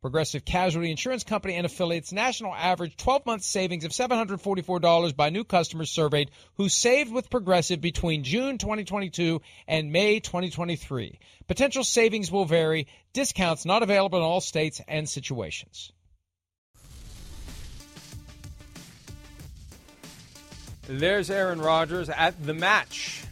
[0.00, 5.44] Progressive Casualty Insurance Company and affiliates national average 12 month savings of $744 by new
[5.44, 11.18] customers surveyed who saved with Progressive between June 2022 and May 2023.
[11.46, 15.92] Potential savings will vary, discounts not available in all states and situations.
[20.86, 23.22] There's Aaron Rodgers at the match.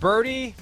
[0.00, 0.54] Birdie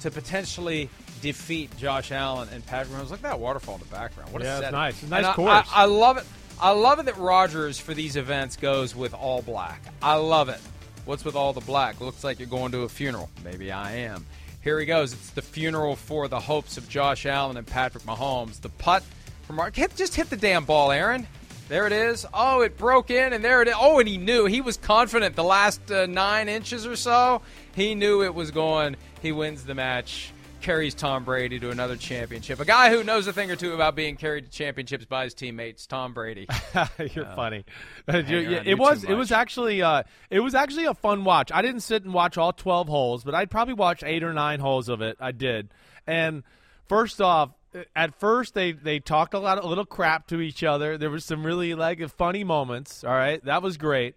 [0.00, 3.10] to potentially defeat Josh Allen and Patrick Mahomes.
[3.10, 4.32] Look at that waterfall in the background.
[4.32, 4.66] What a yeah, setting.
[4.68, 5.02] it's nice.
[5.02, 5.68] A nice And I- course.
[5.72, 6.24] I, I love it.
[6.60, 9.82] I love it that Rodgers for these events goes with all black.
[10.00, 10.60] I love it.
[11.04, 12.00] What's with all the black?
[12.00, 13.28] Looks like you're going to a funeral.
[13.44, 14.24] Maybe I am.
[14.62, 15.12] Here he goes.
[15.12, 18.60] It's the funeral for the hopes of Josh Allen and Patrick Mahomes.
[18.60, 19.04] The putt
[19.46, 19.76] from Mark.
[19.76, 21.26] Hit, just hit the damn ball, Aaron.
[21.68, 22.24] There it is.
[22.32, 23.74] Oh, it broke in, and there it is.
[23.76, 24.46] Oh, and he knew.
[24.46, 27.42] He was confident the last uh, nine inches or so.
[27.74, 28.96] He knew it was going.
[29.20, 32.60] He wins the match, carries Tom Brady to another championship.
[32.60, 35.34] A guy who knows a thing or two about being carried to championships by his
[35.34, 36.46] teammates, Tom Brady.
[37.14, 37.64] You're funny.
[38.08, 41.50] You- around it was it was actually uh, it was actually a fun watch.
[41.52, 44.60] I didn't sit and watch all 12 holes, but I'd probably watch 8 or 9
[44.60, 45.16] holes of it.
[45.20, 45.68] I did.
[46.06, 46.42] And
[46.86, 47.50] first off,
[47.94, 50.96] at first they they talked a lot a little crap to each other.
[50.98, 53.44] There was some really like funny moments, all right?
[53.44, 54.14] That was great.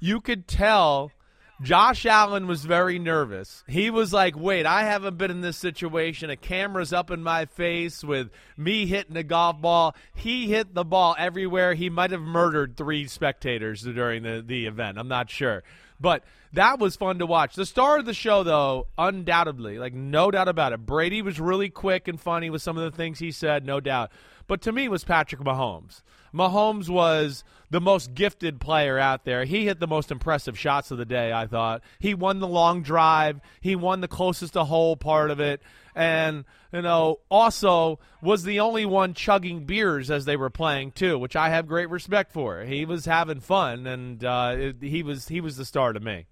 [0.00, 1.12] You could tell
[1.62, 3.64] Josh Allen was very nervous.
[3.66, 6.28] He was like, "Wait, I haven't been in this situation.
[6.28, 9.94] A camera's up in my face with me hitting a golf ball.
[10.14, 11.74] He hit the ball everywhere.
[11.74, 14.98] He might have murdered three spectators during the the event.
[14.98, 15.62] I'm not sure,
[15.98, 17.54] but that was fun to watch.
[17.54, 21.70] The star of the show, though, undoubtedly, like no doubt about it, Brady was really
[21.70, 24.10] quick and funny with some of the things he said, no doubt.
[24.46, 26.02] But to me, was Patrick Mahomes.
[26.34, 29.44] Mahomes was the most gifted player out there.
[29.44, 31.82] He hit the most impressive shots of the day, I thought.
[31.98, 35.62] He won the long drive, he won the closest to hole part of it,
[35.94, 41.18] and, you know, also was the only one chugging beers as they were playing, too,
[41.18, 42.62] which I have great respect for.
[42.62, 46.26] He was having fun, and uh, it, he, was, he was the star to me.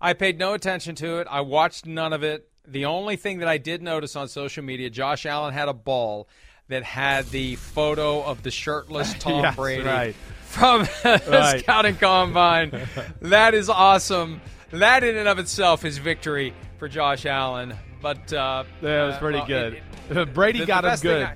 [0.00, 1.26] I paid no attention to it.
[1.28, 2.48] I watched none of it.
[2.66, 6.28] The only thing that I did notice on social media, Josh Allen had a ball
[6.68, 10.14] that had the photo of the shirtless Tom Yes, Brady right.
[10.44, 11.60] from the Right.
[11.60, 12.86] scouting combine.
[13.22, 14.40] that is awesome.
[14.70, 17.74] That in and of itself is victory for Josh Allen.
[18.00, 19.72] But uh, That was uh, pretty well, good.
[20.10, 21.28] it- it- Brady the- got the him good.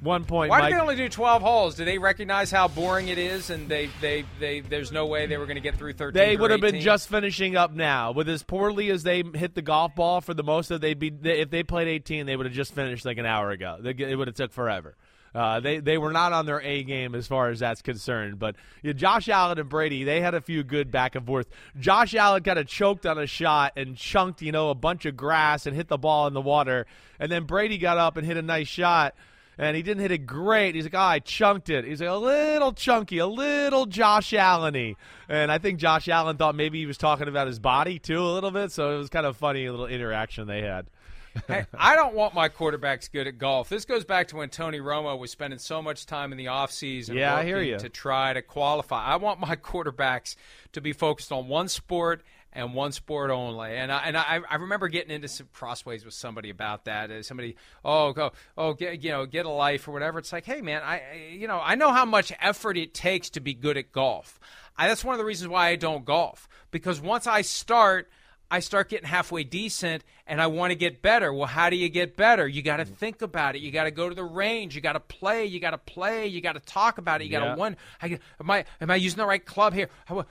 [0.00, 0.70] One point, why Mike.
[0.70, 1.74] did they only do 12 holes?
[1.74, 5.36] Do they recognize how boring it is, and they, they, they there's no way they
[5.36, 6.12] were going to get through 13?
[6.12, 8.12] They would have been just finishing up now.
[8.12, 11.12] With as poorly as they hit the golf ball for the most of, they'd be
[11.24, 13.78] if they played 18, they would have just finished like an hour ago.
[13.84, 14.94] It would have took forever.
[15.34, 18.38] Uh, they they were not on their A game as far as that's concerned.
[18.38, 21.48] But yeah, Josh Allen and Brady, they had a few good back and forth.
[21.78, 25.16] Josh Allen kind of choked on a shot and chunked, you know, a bunch of
[25.16, 26.86] grass and hit the ball in the water.
[27.18, 29.14] And then Brady got up and hit a nice shot.
[29.60, 30.76] And he didn't hit it great.
[30.76, 31.84] He's like, oh, I chunked it.
[31.84, 34.94] He's like, a little chunky, a little Josh Allen-y.
[35.28, 38.32] And I think Josh Allen thought maybe he was talking about his body, too, a
[38.32, 38.70] little bit.
[38.70, 40.86] So it was kind of funny, a little interaction they had.
[41.48, 43.68] hey, I don't want my quarterbacks good at golf.
[43.68, 47.14] This goes back to when Tony Romo was spending so much time in the offseason
[47.14, 47.78] Yeah, I hear you.
[47.78, 49.04] to try to qualify.
[49.04, 50.36] I want my quarterbacks
[50.72, 52.22] to be focused on one sport
[52.52, 53.76] and one sport only.
[53.76, 57.10] And I, and I, I remember getting into some crossways with somebody about that.
[57.10, 60.18] Uh, somebody, oh, go, oh, get, you know, get a life or whatever.
[60.18, 63.40] It's like, hey, man, I, you know, I know how much effort it takes to
[63.40, 64.40] be good at golf.
[64.76, 68.08] I, that's one of the reasons why I don't golf because once I start,
[68.50, 71.32] I start getting halfway decent and I want to get better.
[71.32, 72.48] Well, how do you get better?
[72.48, 73.60] You got to think about it.
[73.60, 74.74] You got to go to the range.
[74.74, 75.46] You got to play.
[75.46, 76.26] You got to play.
[76.26, 77.24] You got to talk about it.
[77.24, 77.56] You got to yeah.
[77.56, 79.90] wonder, am I am I using the right club here?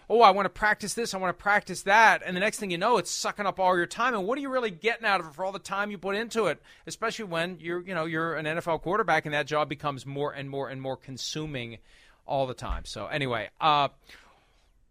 [0.09, 1.13] Oh, I want to practice this.
[1.13, 2.23] I want to practice that.
[2.25, 4.15] And the next thing you know, it's sucking up all your time.
[4.15, 6.15] And what are you really getting out of it for all the time you put
[6.15, 6.61] into it?
[6.87, 10.49] Especially when you're you know you're an NFL quarterback and that job becomes more and
[10.49, 11.77] more and more consuming
[12.25, 12.85] all the time.
[12.85, 13.89] So anyway, uh,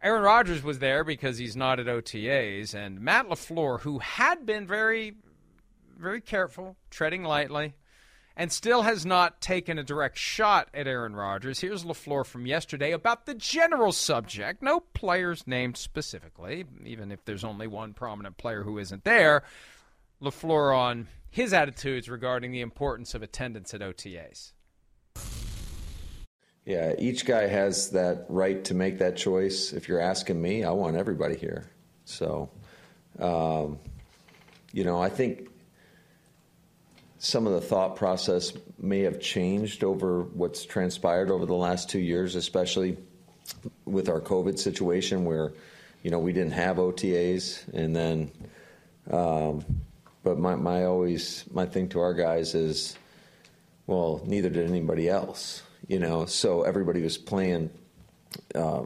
[0.06, 4.64] Aaron Rodgers was there because he's not at OTAs, and Matt LaFleur, who had been
[4.64, 5.16] very,
[5.98, 7.74] very careful, treading lightly,
[8.36, 11.58] and still has not taken a direct shot at Aaron Rodgers.
[11.58, 14.62] Here's LaFleur from yesterday about the general subject.
[14.62, 19.42] No players named specifically, even if there's only one prominent player who isn't there.
[20.22, 24.52] LaFleur on his attitudes regarding the importance of attendance at OTAs.
[26.66, 29.72] Yeah, each guy has that right to make that choice.
[29.72, 31.70] If you're asking me, I want everybody here.
[32.04, 32.50] So,
[33.20, 33.78] um,
[34.72, 35.48] you know, I think
[37.18, 42.00] some of the thought process may have changed over what's transpired over the last two
[42.00, 42.98] years, especially
[43.84, 45.52] with our COVID situation where,
[46.02, 47.72] you know, we didn't have OTAs.
[47.74, 48.32] And then,
[49.12, 49.64] um,
[50.24, 52.98] but my, my always, my thing to our guys is,
[53.86, 57.70] well, neither did anybody else you know, so everybody was playing
[58.54, 58.82] uh,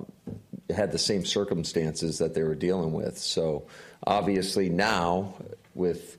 [0.71, 3.19] had the same circumstances that they were dealing with.
[3.19, 3.67] So
[4.07, 5.35] obviously now
[5.75, 6.19] with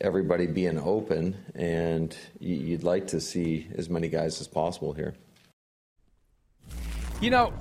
[0.00, 5.14] everybody being open, and you'd like to see as many guys as possible here.
[7.20, 7.52] You know,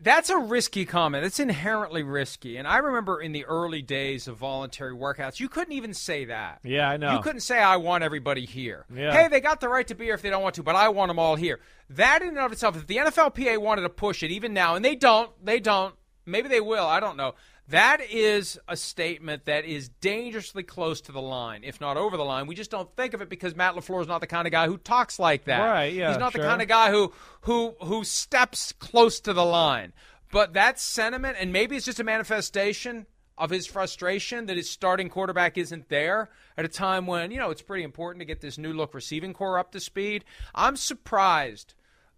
[0.00, 1.24] that's a risky comment.
[1.24, 2.56] It's inherently risky.
[2.56, 6.60] And I remember in the early days of voluntary workouts, you couldn't even say that.
[6.62, 7.14] Yeah, I know.
[7.14, 8.84] You couldn't say, I want everybody here.
[8.94, 9.12] Yeah.
[9.12, 10.88] Hey, they got the right to be here if they don't want to, but I
[10.90, 11.60] want them all here.
[11.90, 14.84] That in and of itself, if the NFLPA wanted to push it even now, and
[14.84, 15.94] they don't, they don't,
[16.26, 17.34] maybe they will, I don't know.
[17.68, 22.24] That is a statement that is dangerously close to the line, if not over the
[22.24, 22.46] line.
[22.46, 24.66] We just don't think of it because Matt LaFleur is not the kind of guy
[24.66, 25.66] who talks like that.
[25.66, 26.08] Right, yeah.
[26.08, 26.42] He's not sure.
[26.42, 27.12] the kind of guy who
[27.42, 29.92] who who steps close to the line.
[30.32, 33.06] But that sentiment, and maybe it's just a manifestation
[33.36, 37.50] of his frustration that his starting quarterback isn't there at a time when, you know,
[37.50, 40.24] it's pretty important to get this new look receiving corps up to speed.
[40.54, 41.74] I'm surprised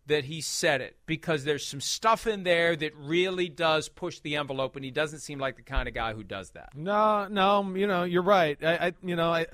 [0.06, 4.36] that he said it because there's some stuff in there that really does push the
[4.36, 6.70] envelope, and he doesn't seem like the kind of guy who does that.
[6.74, 8.58] No, no, you know, you're right.
[8.62, 9.46] I, I you know, I,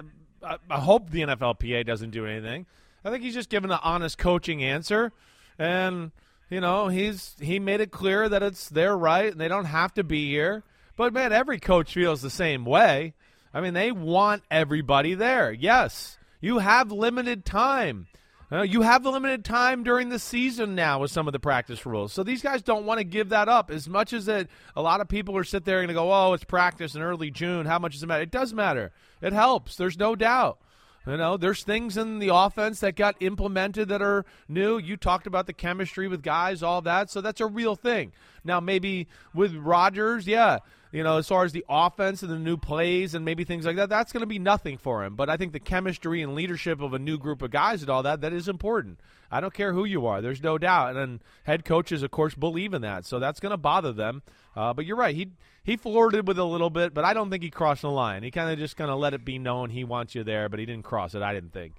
[0.70, 2.66] I hope the NFLPA doesn't do anything.
[3.04, 5.12] I think he's just given an honest coaching answer,
[5.58, 6.10] and
[6.50, 9.94] you know, he's he made it clear that it's their right and they don't have
[9.94, 10.62] to be here.
[10.96, 13.14] But man, every coach feels the same way.
[13.52, 15.52] I mean, they want everybody there.
[15.52, 18.06] Yes, you have limited time.
[18.50, 21.84] Uh, you have the limited time during the season now with some of the practice
[21.84, 22.12] rules.
[22.12, 24.46] So these guys don't want to give that up as much as that
[24.76, 27.66] a lot of people are sit there and go, "Oh, it's practice in early June.
[27.66, 28.92] How much does it matter?" It does matter.
[29.20, 29.76] It helps.
[29.76, 30.58] There's no doubt.
[31.06, 34.76] You know, there's things in the offense that got implemented that are new.
[34.76, 37.10] You talked about the chemistry with guys, all that.
[37.10, 38.12] So that's a real thing.
[38.42, 40.58] Now, maybe with Rodgers, yeah,
[40.90, 43.76] you know, as far as the offense and the new plays and maybe things like
[43.76, 45.14] that, that's going to be nothing for him.
[45.14, 48.02] But I think the chemistry and leadership of a new group of guys and all
[48.02, 48.98] that, that is important.
[49.30, 50.20] I don't care who you are.
[50.20, 50.90] There's no doubt.
[50.90, 53.04] And then head coaches, of course, believe in that.
[53.04, 54.22] So that's going to bother them.
[54.56, 55.14] Uh, but you're right.
[55.14, 55.28] He
[55.66, 58.22] he flirted with it a little bit, but I don't think he crossed the line.
[58.22, 60.60] He kind of just kind of let it be known he wants you there, but
[60.60, 61.22] he didn't cross it.
[61.22, 61.74] I didn't think.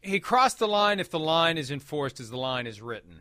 [0.00, 3.20] He crossed the line if the line is enforced as the line is written.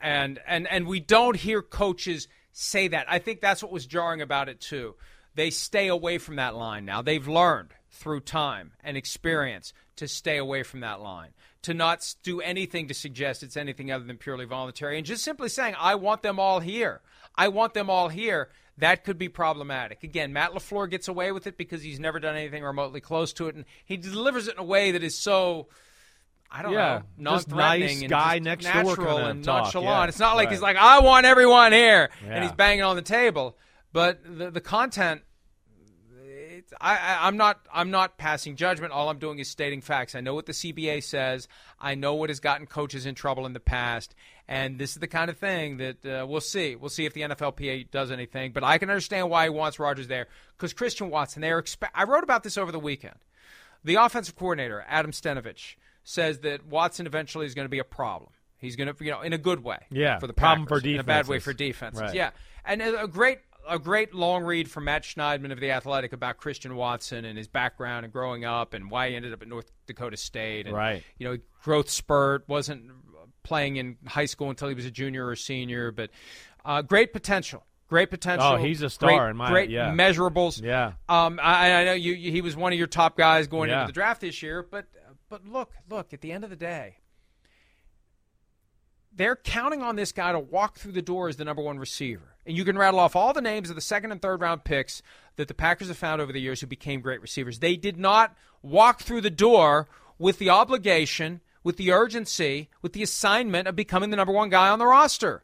[0.00, 3.06] And and and we don't hear coaches say that.
[3.08, 4.94] I think that's what was jarring about it too.
[5.34, 7.02] They stay away from that line now.
[7.02, 11.30] They've learned through time and experience to stay away from that line,
[11.62, 15.48] to not do anything to suggest it's anything other than purely voluntary, and just simply
[15.48, 17.00] saying, I want them all here.
[17.34, 18.50] I want them all here.
[18.78, 20.02] That could be problematic.
[20.02, 23.48] Again, Matt LaFleur gets away with it because he's never done anything remotely close to
[23.48, 25.68] it, and he delivers it in a way that is so.
[26.50, 29.64] I don't yeah, know, non-threatening nice and guy next natural door kind of and talk.
[29.64, 29.88] nonchalant.
[29.88, 30.52] Yeah, it's not like right.
[30.52, 32.32] he's like, "I want everyone here," Yeah.
[32.34, 33.56] and he's banging on the table.
[33.92, 35.22] But the the content
[36.80, 37.66] I, I, I'm not.
[37.72, 38.92] I'm not passing judgment.
[38.92, 40.14] All I'm doing is stating facts.
[40.14, 41.48] I know what the CBA says.
[41.80, 44.14] I know what has gotten coaches in trouble in the past,
[44.48, 46.76] and this is the kind of thing that uh, we'll see.
[46.76, 48.52] We'll see if the NFLPA does anything.
[48.52, 51.42] But I can understand why he wants Rodgers there because Christian Watson.
[51.42, 51.62] They are.
[51.62, 53.16] Expe- I wrote about this over the weekend.
[53.84, 55.74] The offensive coordinator Adam Stenavich
[56.04, 58.30] says that Watson eventually is going to be a problem.
[58.58, 59.78] He's going to, you know, in a good way.
[59.90, 62.00] Yeah, for the problem Packers, for in a bad way for defenses.
[62.00, 62.14] Right.
[62.14, 62.30] Yeah,
[62.64, 66.74] and a great a great long read from Matt Schneidman of The Athletic about Christian
[66.76, 70.16] Watson and his background and growing up and why he ended up at North Dakota
[70.16, 70.66] State.
[70.66, 71.02] And, right.
[71.18, 72.90] You know, growth spurt, wasn't
[73.42, 76.10] playing in high school until he was a junior or senior, but
[76.64, 77.64] uh, great potential.
[77.88, 78.52] Great potential.
[78.52, 79.90] Oh, he's a star great, in my great yeah.
[79.90, 80.62] measurables.
[80.62, 80.92] Yeah.
[81.10, 83.82] Um, I, I know you, you, He was one of your top guys going yeah.
[83.82, 84.86] into the draft this year, but
[85.28, 86.14] but look, look.
[86.14, 86.96] At the end of the day,
[89.14, 92.31] they're counting on this guy to walk through the door as the number one receiver.
[92.46, 95.02] And you can rattle off all the names of the second and third round picks
[95.36, 97.58] that the Packers have found over the years who became great receivers.
[97.58, 103.02] They did not walk through the door with the obligation, with the urgency, with the
[103.02, 105.42] assignment of becoming the number one guy on the roster.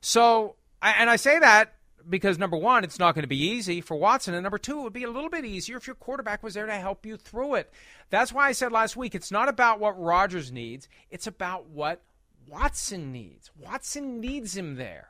[0.00, 1.74] So, and I say that
[2.08, 4.82] because number one, it's not going to be easy for Watson, and number two, it
[4.82, 7.56] would be a little bit easier if your quarterback was there to help you through
[7.56, 7.72] it.
[8.10, 12.02] That's why I said last week it's not about what Rodgers needs, it's about what
[12.48, 13.50] Watson needs.
[13.58, 15.08] Watson needs him there.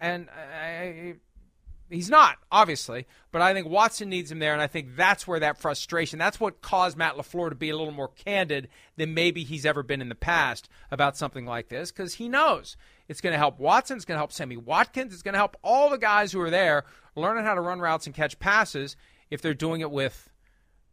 [0.00, 1.16] And I,
[1.90, 5.40] he's not, obviously, but I think Watson needs him there, and I think that's where
[5.40, 9.44] that frustration, that's what caused Matt LaFleur to be a little more candid than maybe
[9.44, 12.76] he's ever been in the past about something like this, because he knows
[13.08, 15.56] it's going to help Watson, it's going to help Sammy Watkins, it's going to help
[15.62, 18.96] all the guys who are there learning how to run routes and catch passes
[19.30, 20.29] if they're doing it with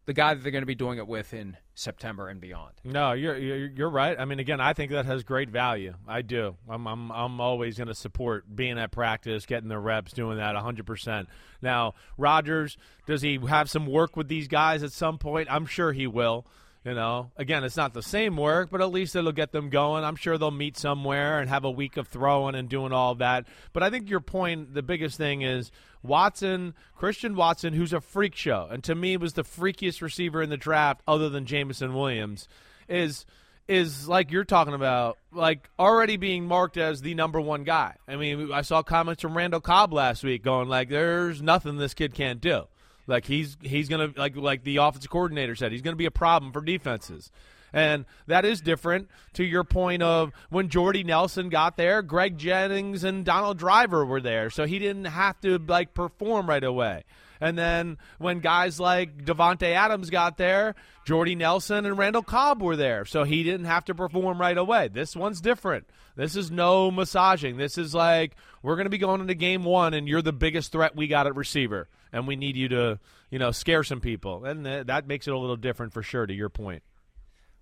[0.08, 2.72] the guy that they're going to be doing it with in September and beyond.
[2.86, 4.18] No, you're you're, right.
[4.18, 5.94] I mean, again, I think that has great value.
[6.08, 6.56] I do.
[6.68, 10.56] I'm I'm I'm always going to support being at practice, getting the reps, doing that
[10.56, 11.28] 100%.
[11.62, 15.50] Now, Rodgers, does he have some work with these guys at some point?
[15.52, 16.48] I'm sure he will.
[16.86, 20.06] You know, again, it's not the same work, but at least it'll get them going.
[20.06, 23.46] I'm sure they'll meet somewhere and have a week of throwing and doing all that.
[23.74, 25.70] But I think your point, the biggest thing is
[26.08, 30.50] Watson, Christian Watson, who's a freak show, and to me was the freakiest receiver in
[30.50, 32.48] the draft other than Jameson Williams,
[32.88, 33.26] is
[33.68, 37.96] is like you're talking about, like already being marked as the number one guy.
[38.08, 41.94] I mean, I saw comments from Randall Cobb last week going like, "There's nothing this
[41.94, 42.64] kid can't do."
[43.08, 46.52] Like he's he's gonna like like the offensive coordinator said, he's gonna be a problem
[46.52, 47.32] for defenses.
[47.78, 53.04] And that is different to your point of when Jordy Nelson got there, Greg Jennings
[53.04, 54.50] and Donald Driver were there.
[54.50, 57.04] So he didn't have to like perform right away.
[57.40, 60.74] And then when guys like Davante Adams got there,
[61.06, 63.06] Jordy Nelson and Randall Cobb were there.
[63.06, 64.88] So he didn't have to perform right away.
[64.88, 65.86] This one's different.
[66.16, 67.58] This is no massaging.
[67.58, 70.72] This is like we're going to be going into game 1 and you're the biggest
[70.72, 74.46] threat we got at receiver and we need you to, you know, scare some people.
[74.46, 76.82] And that makes it a little different for sure to your point.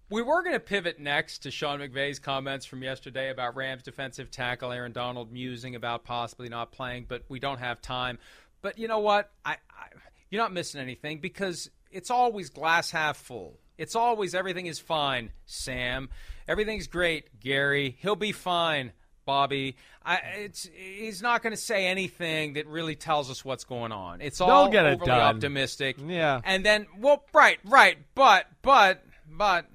[0.10, 4.30] We were going to pivot next to Sean McVay's comments from yesterday about Rams defensive
[4.30, 8.20] tackle Aaron Donald musing about possibly not playing, but we don't have time.
[8.62, 9.32] But you know what?
[9.44, 9.88] I, I,
[10.30, 13.58] you're not missing anything because it's always glass half full.
[13.78, 16.10] It's always everything is fine, Sam.
[16.48, 17.98] Everything's great, Gary.
[18.00, 18.92] He'll be fine,
[19.26, 19.76] Bobby.
[20.06, 24.22] I, it's he's not going to say anything that really tells us what's going on.
[24.22, 25.36] It's all They'll get it overly done.
[25.36, 25.98] optimistic.
[26.06, 26.42] Yeah.
[26.44, 29.66] And then, well, right, right, but, but, but,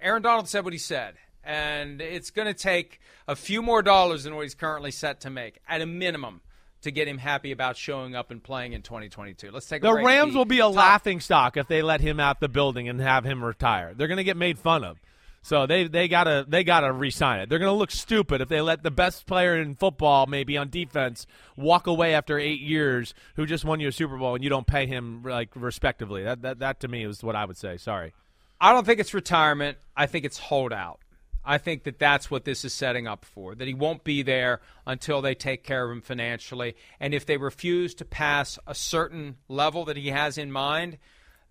[0.00, 1.14] Aaron Donald said what he said,
[1.44, 5.30] and it's going to take a few more dollars than what he's currently set to
[5.30, 6.40] make, at a minimum,
[6.82, 9.50] to get him happy about showing up and playing in 2022.
[9.50, 9.92] Let's take a the.
[9.94, 12.88] Rams The will be a top- laughing stock if they let him out the building
[12.88, 13.94] and have him retire.
[13.94, 14.98] They're going to get made fun of.
[15.42, 17.48] So they they gotta they gotta re-sign it.
[17.48, 21.26] They're gonna look stupid if they let the best player in football, maybe on defense,
[21.56, 24.66] walk away after eight years, who just won you a Super Bowl, and you don't
[24.66, 26.24] pay him like respectively.
[26.24, 27.78] That that that to me is what I would say.
[27.78, 28.12] Sorry.
[28.60, 29.78] I don't think it's retirement.
[29.96, 31.00] I think it's holdout.
[31.42, 33.54] I think that that's what this is setting up for.
[33.54, 37.38] That he won't be there until they take care of him financially, and if they
[37.38, 40.98] refuse to pass a certain level that he has in mind,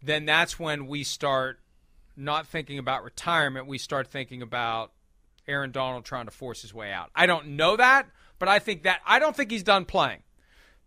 [0.02, 1.60] then that's when we start
[2.16, 3.66] not thinking about retirement.
[3.66, 4.92] We start thinking about
[5.48, 7.10] Aaron Donald trying to force his way out.
[7.16, 10.22] I don't know that, but I think that I don't think he's done playing.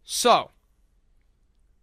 [0.04, 0.50] So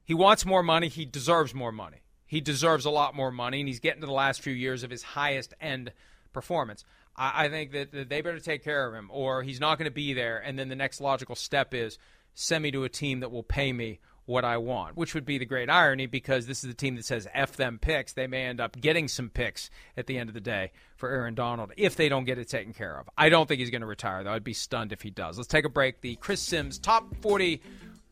[0.05, 0.87] he wants more money.
[0.87, 1.97] He deserves more money.
[2.29, 4.91] He deserves a lot more money, and he's getting to the last few years of
[4.91, 5.91] his highest end
[6.31, 6.85] performance.
[7.15, 9.89] I, I think that, that they better take care of him, or he's not going
[9.89, 10.37] to be there.
[10.37, 11.97] And then the next logical step is
[12.35, 15.39] send me to a team that will pay me what I want, which would be
[15.39, 18.13] the great irony because this is the team that says F them picks.
[18.13, 21.33] They may end up getting some picks at the end of the day for Aaron
[21.33, 23.09] Donald if they don't get it taken care of.
[23.17, 24.33] I don't think he's going to retire, though.
[24.33, 25.37] I'd be stunned if he does.
[25.37, 26.01] Let's take a break.
[26.01, 27.59] The Chris Simms top 40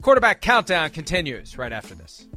[0.02, 2.28] quarterback countdown continues right after this.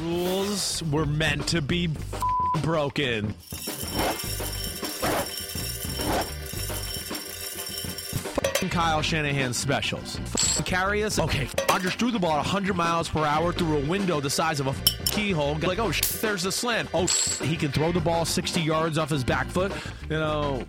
[0.00, 1.88] Rules were meant to be
[2.62, 3.34] broken.
[8.70, 10.18] Kyle Shanahan specials.
[10.64, 11.18] Carry us.
[11.18, 14.66] Okay, Rodgers threw the ball 100 miles per hour through a window the size of
[14.66, 14.74] a
[15.06, 15.54] keyhole.
[15.58, 16.88] Like, oh, there's the slant.
[16.92, 19.70] Oh, he can throw the ball 60 yards off his back foot.
[20.10, 20.64] You know,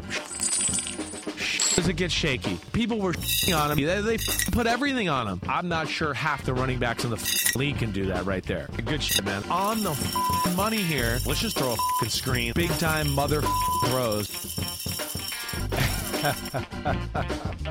[1.75, 2.57] does it get shaky?
[2.71, 3.13] People were
[3.53, 3.85] on him.
[3.85, 4.17] They, they
[4.51, 5.41] put everything on him.
[5.47, 8.69] I'm not sure half the running backs in the league can do that right there.
[8.85, 9.43] Good shit, man.
[9.49, 11.19] On the money here.
[11.25, 12.53] Let's just throw a screen.
[12.55, 13.41] Big time mother
[13.87, 14.29] throws.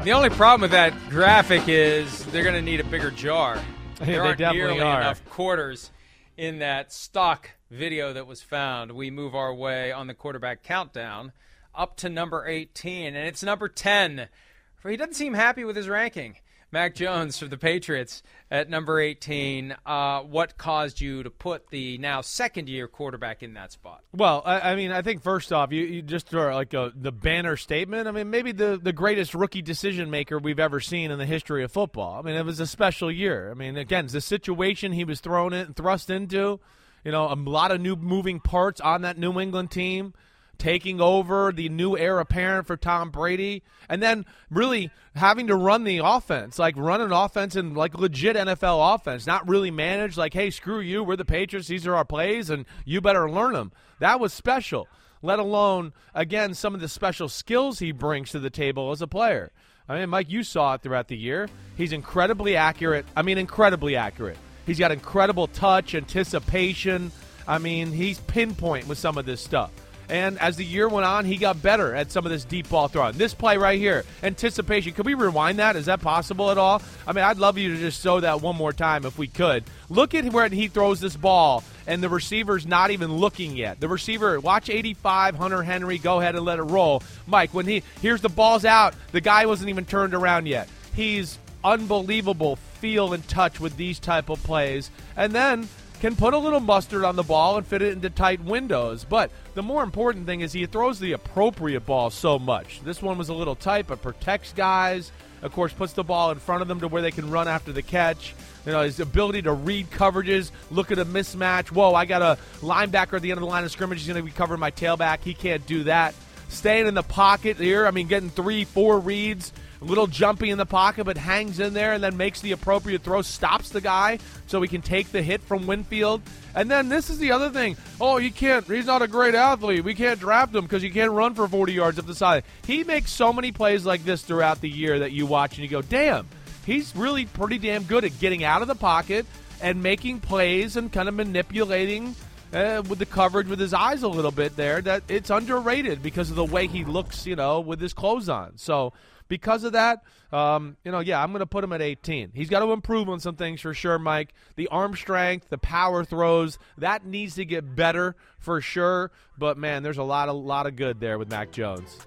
[0.04, 3.58] the only problem with that graphic is they're going to need a bigger jar.
[3.98, 5.00] There they aren't definitely nearly are.
[5.02, 5.92] enough quarters
[6.36, 8.90] in that stock video that was found.
[8.90, 11.32] We move our way on the quarterback countdown
[11.76, 14.28] up to number 18, and it's number 10.
[14.76, 16.36] For He doesn't seem happy with his ranking.
[16.74, 19.76] Mac Jones for the Patriots at number 18.
[19.86, 24.02] Uh, what caused you to put the now second year quarterback in that spot?
[24.12, 27.12] Well, I, I mean, I think first off, you, you just throw like a, the
[27.12, 28.08] banner statement.
[28.08, 31.62] I mean, maybe the, the greatest rookie decision maker we've ever seen in the history
[31.62, 32.18] of football.
[32.18, 33.52] I mean, it was a special year.
[33.52, 36.58] I mean, again, the situation he was thrown in, and thrust into.
[37.04, 40.12] You know, a lot of new moving parts on that New England team
[40.58, 45.84] taking over the new heir apparent for Tom Brady, and then really having to run
[45.84, 50.34] the offense, like run an offense and like legit NFL offense, not really managed like,
[50.34, 53.72] hey, screw you, we're the Patriots, these are our plays, and you better learn them.
[53.98, 54.88] That was special.
[55.22, 59.06] Let alone again some of the special skills he brings to the table as a
[59.06, 59.52] player.
[59.88, 61.48] I mean, Mike, you saw it throughout the year.
[61.76, 63.04] He's incredibly accurate.
[63.16, 64.38] I mean, incredibly accurate.
[64.66, 67.12] He's got incredible touch, anticipation.
[67.46, 69.70] I mean, he's pinpoint with some of this stuff.
[70.08, 72.88] And as the year went on, he got better at some of this deep ball
[72.88, 73.16] throwing.
[73.16, 74.92] This play right here, anticipation.
[74.92, 75.76] Could we rewind that?
[75.76, 76.82] Is that possible at all?
[77.06, 79.64] I mean, I'd love you to just show that one more time if we could.
[79.88, 83.80] Look at where he throws this ball, and the receiver's not even looking yet.
[83.80, 87.02] The receiver, watch 85, Hunter Henry, go ahead and let it roll.
[87.26, 90.68] Mike, when he here's the ball's out, the guy wasn't even turned around yet.
[90.94, 94.90] He's unbelievable feel and touch with these type of plays.
[95.16, 95.68] And then
[96.04, 99.06] can put a little mustard on the ball and fit it into tight windows.
[99.08, 102.82] But the more important thing is he throws the appropriate ball so much.
[102.82, 105.12] This one was a little tight, but protects guys.
[105.40, 107.72] Of course, puts the ball in front of them to where they can run after
[107.72, 108.34] the catch.
[108.66, 111.68] You know, his ability to read coverages, look at a mismatch.
[111.68, 114.00] Whoa, I got a linebacker at the end of the line of scrimmage.
[114.00, 115.20] He's going to be covering my tailback.
[115.24, 116.14] He can't do that.
[116.50, 120.58] Staying in the pocket here, I mean, getting three, four reads a little jumpy in
[120.58, 124.18] the pocket, but hangs in there and then makes the appropriate throw, stops the guy
[124.46, 126.22] so he can take the hit from Winfield.
[126.54, 127.76] And then this is the other thing.
[128.00, 128.66] Oh, he can't.
[128.66, 129.84] He's not a great athlete.
[129.84, 132.44] We can't draft him because he can't run for 40 yards up the side.
[132.66, 135.70] He makes so many plays like this throughout the year that you watch and you
[135.70, 136.26] go, damn,
[136.64, 139.26] he's really pretty damn good at getting out of the pocket
[139.60, 142.14] and making plays and kind of manipulating
[142.54, 144.80] uh, with the coverage with his eyes a little bit there.
[144.80, 148.56] That it's underrated because of the way he looks, you know, with his clothes on.
[148.56, 148.92] So
[149.28, 152.32] because of that, um, you know, yeah, I'm going to put him at 18.
[152.34, 154.34] He's got to improve on some things for sure, Mike.
[154.56, 159.10] The arm strength, the power throws, that needs to get better for sure.
[159.38, 162.06] But man, there's a lot of lot of good there with Mac Jones.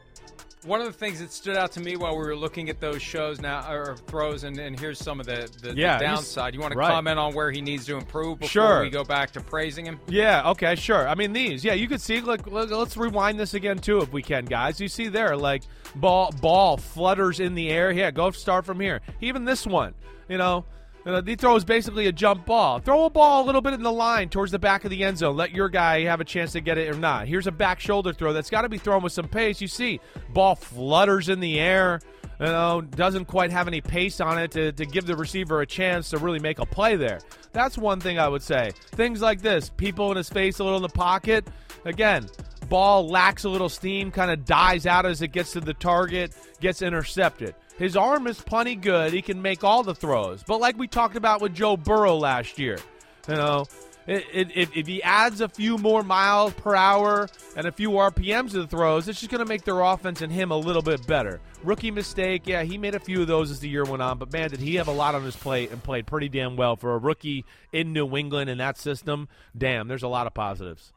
[0.65, 3.02] One of the things that stood out to me while we were looking at those
[3.02, 6.54] shows now or throws, and, and here's some of the, the, Yeah, the downside.
[6.56, 6.89] You want to right.
[6.91, 8.82] comment on where he needs to improve before Sure.
[8.82, 10.00] we go back to praising him?
[10.08, 11.08] Yeah, okay, sure.
[11.08, 12.22] I mean, these, yeah, you could see.
[12.22, 14.82] Like, let- let's rewind this again too, if we can, guys.
[14.82, 15.62] You see there, like
[15.96, 17.91] ball, ball flutters in the air.
[17.91, 19.02] Yeah, go start from here.
[19.22, 19.93] Even this one,
[20.28, 20.65] you know,
[21.08, 22.80] you uh, know, he throws basically a jump ball.
[22.80, 25.17] Throw a ball a little bit in the line towards the back of the end
[25.17, 25.38] zone.
[25.38, 27.30] Let your guy have a chance to get it or not.
[27.30, 29.62] Here's a back shoulder throw that's got to be thrown with some pace.
[29.62, 30.02] You see,
[30.34, 32.02] ball flutters in the air.
[32.41, 35.65] You know, doesn't quite have any pace on it to, to give the receiver a
[35.65, 37.22] chance to really make a play there.
[37.54, 38.74] That's one thing I would say.
[38.91, 41.48] Things like this, people in his face a little in the pocket.
[41.86, 42.28] Again,
[42.67, 46.36] ball lacks a little steam, kind of dies out as it gets to the target,
[46.60, 47.56] gets intercepted.
[47.78, 49.13] His arm is plenty good.
[49.13, 50.44] He can make all the throws.
[50.44, 52.80] But like we talked about with Joe Burrow last year,
[53.28, 53.66] you know,
[54.08, 57.92] it, it, if, if he adds a few more miles per hour and a few
[57.92, 60.82] RPMs to the throws, it's just going to make their offense and him a little
[60.82, 61.42] bit better.
[61.63, 64.32] Rookie mistake, yeah, he made a few of those as the year went on, but
[64.32, 66.94] man, did he have a lot on his plate and played pretty damn well for
[66.94, 69.28] a rookie in New England in that system.
[69.58, 70.94] Damn, there's a lot of positives.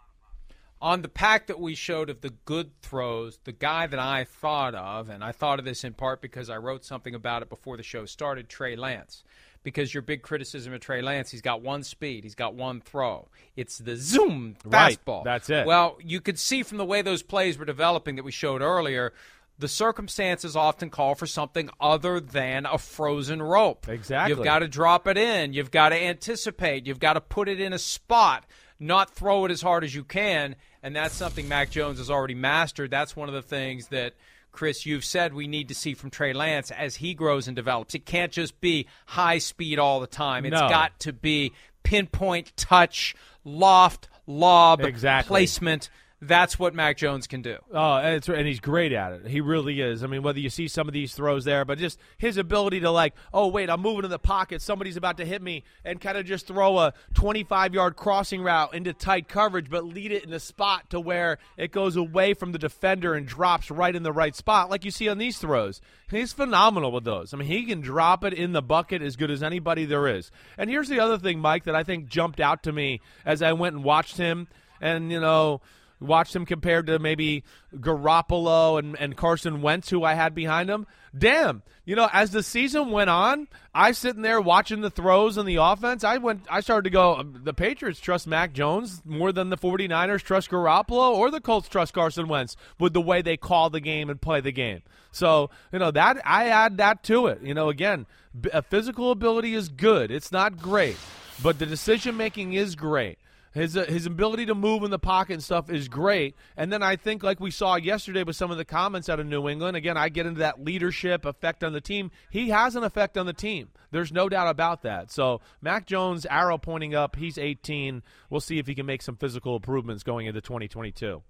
[0.82, 4.74] On the pack that we showed of the good throws, the guy that I thought
[4.74, 7.76] of, and I thought of this in part because I wrote something about it before
[7.76, 9.22] the show started, Trey Lance.
[9.62, 13.28] Because your big criticism of Trey Lance, he's got one speed, he's got one throw.
[13.56, 15.22] It's the zoom Right, fastball.
[15.22, 15.66] that's it.
[15.66, 19.12] Well, you could see from the way those plays were developing that we showed earlier,
[19.58, 23.86] the circumstances often call for something other than a frozen rope.
[23.86, 24.34] Exactly.
[24.34, 25.52] You've got to drop it in.
[25.52, 26.86] You've got to anticipate.
[26.86, 28.46] You've got to put it in a spot,
[28.80, 30.56] not throw it as hard as you can.
[30.82, 32.90] And that's something Mac Jones has already mastered.
[32.90, 34.14] That's one of the things that,
[34.50, 37.94] Chris, you've said we need to see from Trey Lance as he grows and develops.
[37.94, 40.46] It can't just be high speed all the time.
[40.46, 40.68] It's No.
[40.68, 43.14] got to be pinpoint touch,
[43.44, 45.28] loft, lob, Exactly.
[45.28, 45.90] placement.
[46.22, 47.56] That's what Mac Jones can do.
[47.72, 49.26] Oh, and, and he's great at it.
[49.26, 50.04] He really is.
[50.04, 52.90] I mean, whether you see some of these throws there, but just his ability to
[52.90, 56.18] like, oh wait, I'm moving in the pocket, somebody's about to hit me, and kind
[56.18, 60.32] of just throw a 25 yard crossing route into tight coverage, but lead it in
[60.32, 64.12] a spot to where it goes away from the defender and drops right in the
[64.12, 65.80] right spot, like you see on these throws.
[66.10, 67.32] He's phenomenal with those.
[67.32, 70.30] I mean, he can drop it in the bucket as good as anybody there is.
[70.58, 73.52] And here's the other thing, Mike, that I think jumped out to me as I
[73.54, 74.48] went and watched him,
[74.82, 75.60] and you know
[76.00, 80.86] watched him compared to maybe Garoppolo and, and Carson Wentz, who I had behind him.
[81.16, 85.48] Damn, you know, as the season went on, I sitting there watching the throws and
[85.48, 86.04] the offense.
[86.04, 87.16] I went, I started to go.
[87.16, 91.68] Um, the Patriots trust Mac Jones more than the 49ers trust Garoppolo or the Colts
[91.68, 94.82] trust Carson Wentz with the way they call the game and play the game.
[95.12, 97.42] So you know that I add that to it.
[97.42, 98.06] You know, again,
[98.52, 100.10] a physical ability is good.
[100.10, 100.96] It's not great,
[101.42, 103.18] but the decision making is great.
[103.52, 106.36] His uh, his ability to move in the pocket and stuff is great.
[106.56, 109.26] And then I think, like we saw yesterday with some of the comments out of
[109.26, 112.10] New England, again, I get into that leadership effect on the team.
[112.30, 113.70] He has an effect on the team.
[113.90, 115.10] There's no doubt about that.
[115.10, 117.16] So Mac Jones, arrow pointing up.
[117.16, 118.02] He's 18.
[118.28, 121.22] We'll see if he can make some physical improvements going into 2022.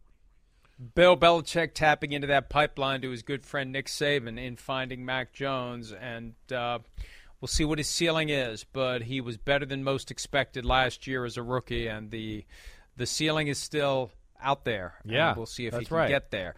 [0.94, 5.32] Bill Belichick tapping into that pipeline to his good friend Nick Saban in finding Mac
[5.32, 6.34] Jones and.
[6.52, 6.80] Uh,
[7.40, 11.24] We'll see what his ceiling is, but he was better than most expected last year
[11.24, 12.44] as a rookie, and the
[12.96, 14.10] the ceiling is still
[14.42, 14.94] out there.
[15.04, 16.08] Yeah, we'll see if he can right.
[16.08, 16.54] get there.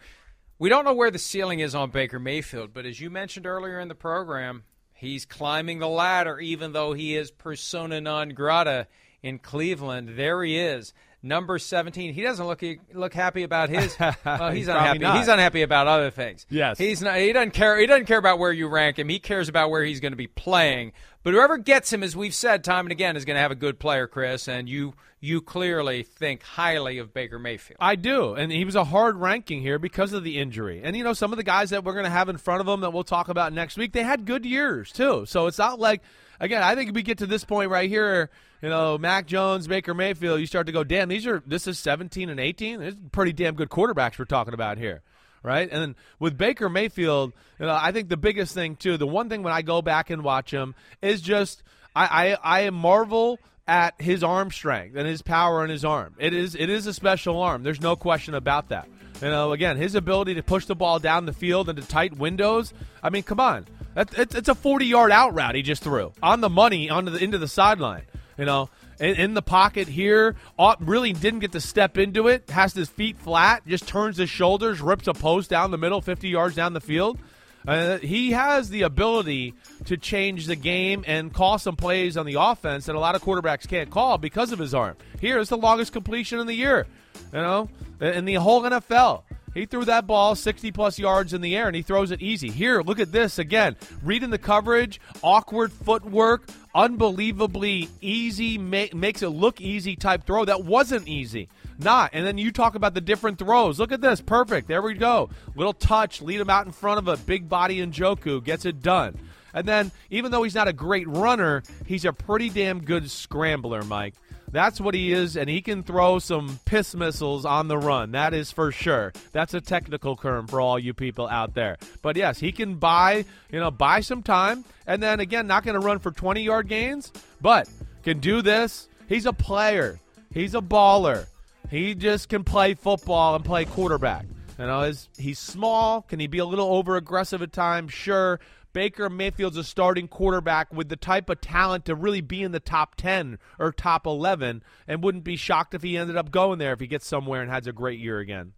[0.59, 3.79] We don't know where the ceiling is on Baker Mayfield, but as you mentioned earlier
[3.79, 8.87] in the program, he's climbing the ladder, even though he is persona non grata
[9.21, 10.13] in Cleveland.
[10.15, 10.93] There he is
[11.23, 12.13] number 17.
[12.13, 12.61] He doesn't look
[12.93, 13.97] look happy about his.
[14.25, 15.19] Well, he's, he's unhappy.
[15.19, 16.45] He's unhappy about other things.
[16.49, 17.17] Yes, he's not.
[17.17, 17.79] He doesn't care.
[17.79, 19.09] He doesn't care about where you rank him.
[19.09, 20.91] He cares about where he's going to be playing.
[21.23, 23.55] But whoever gets him, as we've said time and again, is going to have a
[23.55, 24.47] good player, Chris.
[24.47, 27.77] And you you clearly think highly of Baker Mayfield.
[27.79, 30.81] I do, and he was a hard ranking here because of the injury.
[30.83, 32.67] And you know, some of the guys that we're going to have in front of
[32.67, 35.25] him that we'll talk about next week, they had good years too.
[35.25, 36.01] So it's not like
[36.43, 36.61] again.
[36.63, 38.29] I think we get to this point right here
[38.63, 41.77] you know, Mac Jones, Baker Mayfield, you start to go, damn, these are this is
[41.79, 42.79] 17 and 18.
[42.79, 45.01] These pretty damn good quarterbacks we're talking about here,
[45.43, 45.67] right?
[45.69, 49.27] And then with Baker Mayfield, you know, I think the biggest thing too, the one
[49.27, 51.61] thing when I go back and watch him is just
[51.93, 56.15] I I, I marvel at his arm strength and his power in his arm.
[56.17, 57.63] It is it is a special arm.
[57.63, 58.87] There's no question about that.
[59.21, 62.73] You know, again, his ability to push the ball down the field into tight windows.
[63.03, 66.49] I mean, come on, it's a 40 yard out route he just threw on the
[66.49, 68.03] money onto the into the sideline.
[68.37, 70.35] You know, in, in the pocket here,
[70.79, 72.49] really didn't get to step into it.
[72.49, 76.29] Has his feet flat, just turns his shoulders, rips a post down the middle, 50
[76.29, 77.19] yards down the field.
[77.65, 79.53] Uh, he has the ability
[79.85, 83.21] to change the game and call some plays on the offense that a lot of
[83.21, 84.97] quarterbacks can't call because of his arm.
[85.21, 86.85] Here is the longest completion in the year,
[87.31, 87.69] you know,
[88.01, 89.23] in the whole NFL.
[89.53, 92.49] He threw that ball 60 plus yards in the air and he throws it easy.
[92.49, 93.75] Here, look at this again.
[94.03, 100.45] Reading the coverage, awkward footwork, unbelievably easy, ma- makes it look easy type throw.
[100.45, 101.49] That wasn't easy.
[101.77, 102.11] Not.
[102.13, 103.79] And then you talk about the different throws.
[103.79, 104.21] Look at this.
[104.21, 104.67] Perfect.
[104.67, 105.29] There we go.
[105.55, 108.81] Little touch, lead him out in front of a big body and Njoku gets it
[108.81, 109.17] done.
[109.53, 113.83] And then, even though he's not a great runner, he's a pretty damn good scrambler,
[113.83, 114.15] Mike.
[114.53, 118.11] That's what he is, and he can throw some piss missiles on the run.
[118.11, 119.11] That is for sure.
[119.31, 121.77] That's a technical term for all you people out there.
[122.03, 125.73] But yes, he can buy, you know, buy some time, and then again, not going
[125.73, 127.11] to run for 20 yard gains,
[127.41, 127.67] but
[128.03, 128.87] can do this.
[129.09, 129.99] He's a player.
[130.31, 131.25] He's a baller.
[131.71, 134.25] He just can play football and play quarterback.
[134.59, 136.03] You know, he's small.
[136.03, 137.91] Can he be a little over aggressive at times?
[137.91, 138.39] Sure.
[138.73, 142.59] Baker Mayfield's a starting quarterback with the type of talent to really be in the
[142.59, 146.73] top 10 or top 11 and wouldn't be shocked if he ended up going there
[146.73, 148.53] if he gets somewhere and has a great year again.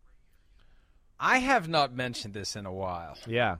[1.19, 3.17] I have not mentioned this in a while.
[3.27, 3.57] Yeah.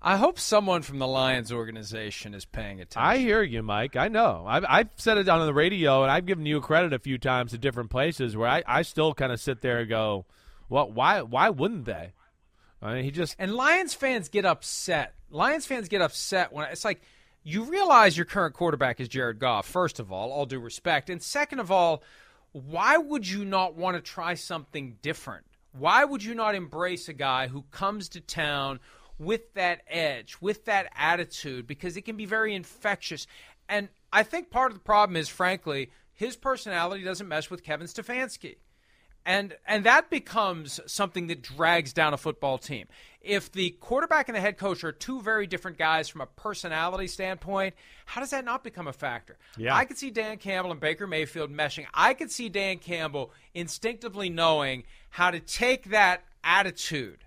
[0.00, 3.08] I hope someone from the Lions organization is paying attention.
[3.08, 3.96] I hear you, Mike.
[3.96, 4.44] I know.
[4.46, 7.54] I've, I've said it on the radio, and I've given you credit a few times
[7.54, 10.26] at different places where I, I still kind of sit there and go,
[10.68, 12.12] well, why, why wouldn't they?
[12.86, 15.14] I mean, he just and Lions fans get upset.
[15.30, 17.00] Lions fans get upset when it's like
[17.42, 19.66] you realize your current quarterback is Jared Goff.
[19.66, 22.02] First of all, all due respect, and second of all,
[22.52, 25.44] why would you not want to try something different?
[25.72, 28.80] Why would you not embrace a guy who comes to town
[29.18, 31.66] with that edge, with that attitude?
[31.66, 33.26] Because it can be very infectious.
[33.68, 37.88] And I think part of the problem is, frankly, his personality doesn't mesh with Kevin
[37.88, 38.56] Stefanski.
[39.26, 42.86] And and that becomes something that drags down a football team.
[43.20, 47.08] If the quarterback and the head coach are two very different guys from a personality
[47.08, 49.36] standpoint, how does that not become a factor?
[49.58, 49.74] Yeah.
[49.74, 51.86] I could see Dan Campbell and Baker Mayfield meshing.
[51.92, 57.25] I could see Dan Campbell instinctively knowing how to take that attitude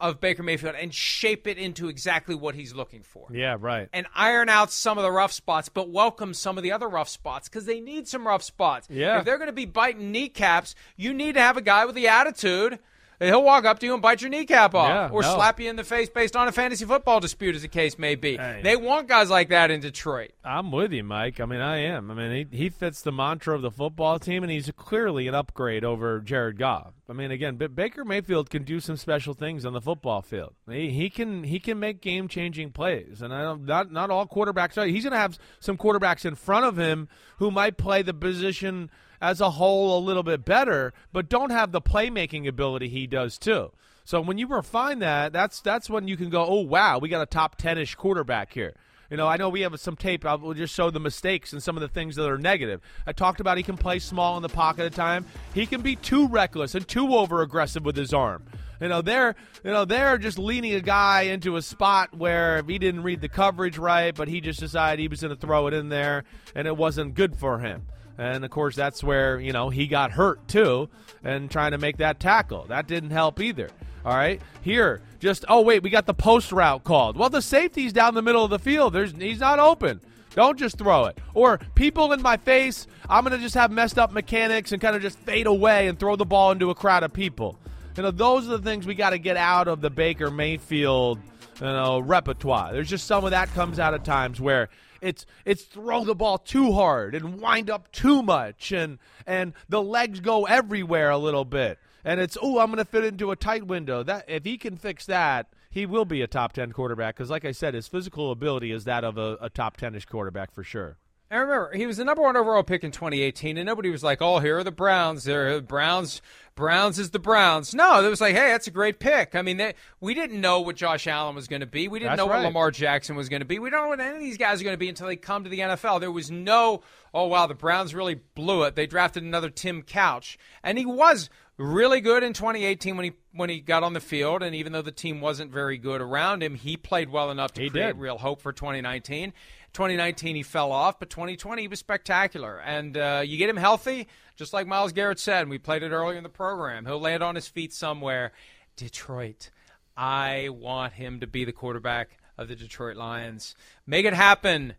[0.00, 3.28] of Baker Mayfield and shape it into exactly what he's looking for.
[3.32, 3.88] Yeah, right.
[3.92, 7.08] And iron out some of the rough spots, but welcome some of the other rough
[7.08, 8.88] spots because they need some rough spots.
[8.90, 9.18] Yeah.
[9.18, 12.08] If they're going to be biting kneecaps, you need to have a guy with the
[12.08, 12.78] attitude.
[13.24, 15.34] He'll walk up to you and bite your kneecap off, Yeah, or no.
[15.34, 18.14] slap you in the face based on a fantasy football dispute, as the case may
[18.14, 18.36] be.
[18.36, 18.60] Hey.
[18.62, 20.32] They want guys like that in Detroit.
[20.44, 21.40] I'm with you, Mike.
[21.40, 22.10] I mean, I am.
[22.10, 25.34] I mean, he, he fits the mantra of the football team, and he's clearly an
[25.34, 26.92] upgrade over Jared Goff.
[27.08, 30.54] I mean, again, Baker Mayfield can do some special things on the football field.
[30.70, 34.26] He, he can he can make game changing plays, and I don't not not all
[34.26, 34.86] quarterbacks are.
[34.86, 37.08] He's going to have some quarterbacks in front of him
[37.38, 38.90] who might play the position
[39.24, 43.38] as a whole a little bit better, but don't have the playmaking ability he does
[43.38, 43.72] too.
[44.04, 47.22] So when you refine that, that's that's when you can go, oh wow, we got
[47.22, 48.74] a top ten ish quarterback here.
[49.10, 50.24] You know, I know we have some tape.
[50.26, 52.80] I will just show the mistakes and some of the things that are negative.
[53.06, 55.24] I talked about he can play small in the pocket at time.
[55.54, 58.44] He can be too reckless and too over aggressive with his arm.
[58.80, 62.78] You know, they're you know they're just leaning a guy into a spot where he
[62.78, 65.74] didn't read the coverage right, but he just decided he was going to throw it
[65.74, 67.86] in there, and it wasn't good for him.
[68.18, 70.88] And of course, that's where you know he got hurt too,
[71.22, 73.70] and trying to make that tackle that didn't help either.
[74.04, 77.16] All right, here, just oh wait, we got the post route called.
[77.16, 78.92] Well, the safety's down the middle of the field.
[78.92, 80.00] There's he's not open.
[80.34, 81.18] Don't just throw it.
[81.32, 85.02] Or people in my face, I'm gonna just have messed up mechanics and kind of
[85.02, 87.56] just fade away and throw the ball into a crowd of people.
[87.96, 91.20] You know, those are the things we got to get out of the Baker Mayfield,
[91.60, 92.72] you know, repertoire.
[92.72, 94.68] There's just some of that comes out at times where
[95.04, 99.82] it's it's throw the ball too hard and wind up too much and and the
[99.82, 101.78] legs go everywhere a little bit.
[102.04, 104.02] And it's oh, I'm going to fit into a tight window.
[104.02, 107.44] That if he can fix that, he will be a top 10 quarterback because like
[107.44, 110.96] I said, his physical ability is that of a, a top 10ish quarterback for sure.
[111.34, 114.22] I remember he was the number one overall pick in 2018, and nobody was like,
[114.22, 115.24] "Oh, here are the Browns.
[115.24, 116.22] They're Browns.
[116.54, 119.56] Browns is the Browns." No, it was like, "Hey, that's a great pick." I mean,
[119.56, 121.88] they, we didn't know what Josh Allen was going to be.
[121.88, 122.38] We didn't That's know right.
[122.38, 123.58] what Lamar Jackson was going to be.
[123.58, 125.42] We don't know what any of these guys are going to be until they come
[125.42, 125.98] to the NFL.
[125.98, 128.76] There was no, "Oh wow, the Browns really blew it.
[128.76, 133.50] They drafted another Tim Couch," and he was really good in 2018 when he when
[133.50, 134.42] he got on the field.
[134.42, 137.62] And even though the team wasn't very good around him, he played well enough to
[137.62, 137.98] He create did.
[137.98, 139.32] real hope for 2019.
[139.72, 142.60] 2019 he fell off, but 2020 he was spectacular.
[142.60, 145.90] And uh, you get him healthy, just like Myles Garrett said, and we played it
[145.90, 146.86] earlier in the program.
[146.86, 148.32] He'll land on his feet somewhere.
[148.76, 149.50] Detroit,
[149.96, 153.54] I want him to be the quarterback of the Detroit Lions.
[153.86, 154.74] Make it happen,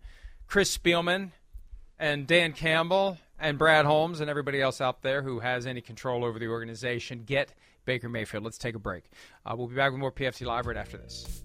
[0.48, 1.32] Chris Spielman
[2.00, 6.24] and Dan Campbell and Brad Holmes and everybody else out there who has any control
[6.24, 7.24] over the organization.
[7.26, 7.54] Get
[7.86, 8.44] Baker Mayfield.
[8.44, 9.04] Let's take a break.
[9.46, 11.44] Uh, we'll be back with more PFT Live right after this.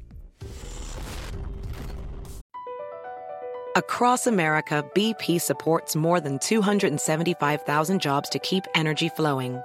[3.77, 9.63] Across America, BP supports more than 275,000 jobs to keep energy flowing.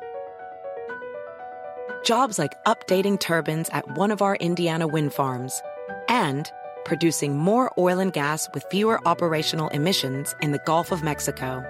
[2.03, 5.59] Jobs like updating turbines at one of our Indiana wind farms
[6.07, 6.51] and
[6.85, 11.63] producing more oil and gas with fewer operational emissions in the Gulf of Mexico.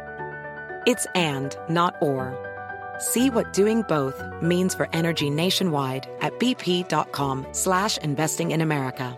[0.86, 2.38] It's and, not or.
[3.00, 9.16] See what doing both means for energy nationwide at bp.com slash investing in America.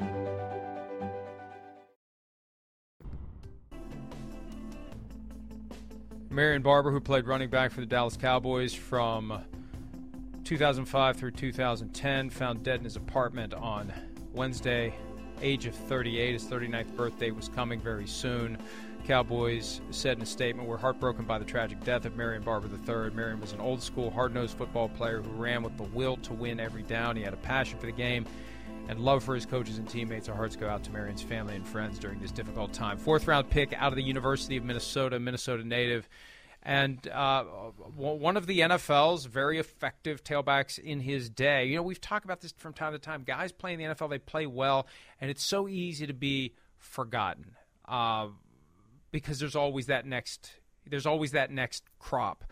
[6.38, 9.44] Marion Barber, who played running back for the Dallas Cowboys from
[10.44, 13.92] 2005 through 2010, found dead in his apartment on
[14.34, 14.94] Wednesday,
[15.42, 16.34] age of 38.
[16.34, 18.58] His 39th birthday was coming very soon.
[19.06, 23.12] Cowboys said in a statement, We're heartbroken by the tragic death of Marion Barber III.
[23.16, 26.34] Marion was an old school, hard nosed football player who ran with the will to
[26.34, 27.16] win every down.
[27.16, 28.26] He had a passion for the game
[28.90, 30.30] and love for his coaches and teammates.
[30.30, 32.98] Our hearts go out to Marion's family and friends during this difficult time.
[32.98, 36.08] Fourth round pick out of the University of Minnesota, Minnesota native,
[36.68, 37.44] and uh,
[37.96, 41.66] one of the NFL's very effective tailbacks in his day.
[41.66, 43.24] You know, we've talked about this from time to time.
[43.24, 44.86] Guys playing in the NFL, they play well,
[45.22, 47.56] and it's so easy to be forgotten
[47.88, 48.28] uh,
[49.12, 50.52] because there's always that next.
[50.86, 52.44] There's always that next crop.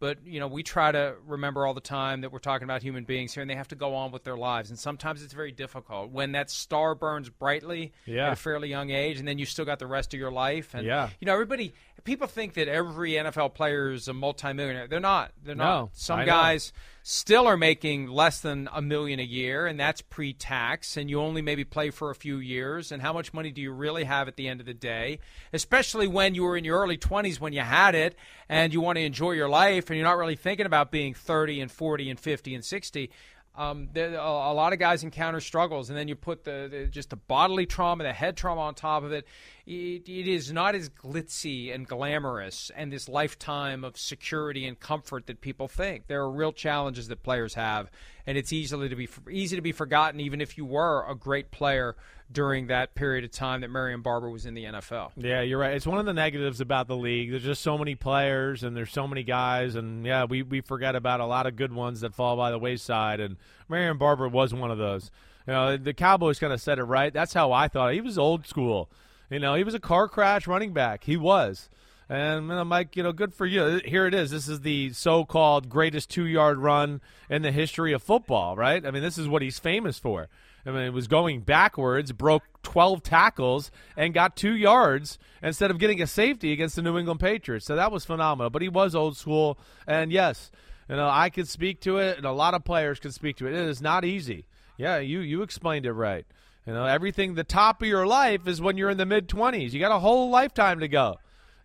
[0.00, 3.04] But you know, we try to remember all the time that we're talking about human
[3.04, 4.68] beings here, and they have to go on with their lives.
[4.70, 8.26] And sometimes it's very difficult when that star burns brightly Yeah.
[8.26, 10.74] at a fairly young age, and then you still got the rest of your life.
[10.74, 11.08] And Yeah.
[11.20, 14.86] you know, everybody people think that every NFL player is a multimillionaire.
[14.86, 15.32] They're not.
[15.42, 15.90] They're not.
[15.94, 16.30] Some I know.
[16.32, 21.20] guys still are making less than a million a year, and that's pre-tax, and you
[21.20, 22.92] only maybe play for a few years.
[22.92, 25.18] And how much money do you really have at the end of the day?
[25.52, 28.16] Especially when you were in your early 20s when you had it,
[28.48, 31.60] and you want to enjoy your life, and you're not really thinking about being 30
[31.60, 33.10] and 40 and 50 and 60
[33.56, 36.86] um, there, a, a lot of guys encounter struggles, and then you put the, the
[36.86, 39.26] just the bodily trauma, the head trauma on top of it.
[39.66, 40.08] It.
[40.08, 45.40] It is not as glitzy and glamorous, and this lifetime of security and comfort that
[45.40, 46.06] people think.
[46.06, 47.90] There are real challenges that players have,
[48.26, 51.50] and it's easily to be easy to be forgotten, even if you were a great
[51.50, 51.96] player
[52.32, 55.12] during that period of time that Marion Barber was in the NFL.
[55.16, 55.74] Yeah, you're right.
[55.74, 57.30] It's one of the negatives about the league.
[57.30, 60.96] There's just so many players and there's so many guys, and yeah, we, we forget
[60.96, 63.20] about a lot of good ones that fall by the wayside.
[63.20, 63.36] And
[63.68, 65.10] Marion Barber was one of those.
[65.46, 67.12] You know, the Cowboys kind of said it right.
[67.12, 67.92] That's how I thought.
[67.92, 68.90] He was old school.
[69.30, 71.04] You know, he was a car crash running back.
[71.04, 71.68] He was.
[72.08, 73.80] And I'm like, you know, good for you.
[73.84, 74.30] Here it is.
[74.30, 78.84] This is the so-called greatest two-yard run in the history of football, right?
[78.84, 80.28] I mean, this is what he's famous for.
[80.66, 85.78] I mean, it was going backwards, broke 12 tackles, and got two yards instead of
[85.78, 87.66] getting a safety against the New England Patriots.
[87.66, 88.50] So that was phenomenal.
[88.50, 89.58] But he was old school.
[89.86, 90.50] And yes,
[90.88, 93.46] you know, I could speak to it, and a lot of players can speak to
[93.46, 93.54] it.
[93.54, 94.46] It is not easy.
[94.76, 96.26] Yeah, you, you explained it right.
[96.66, 99.72] You know, everything, the top of your life is when you're in the mid 20s.
[99.72, 101.16] You got a whole lifetime to go.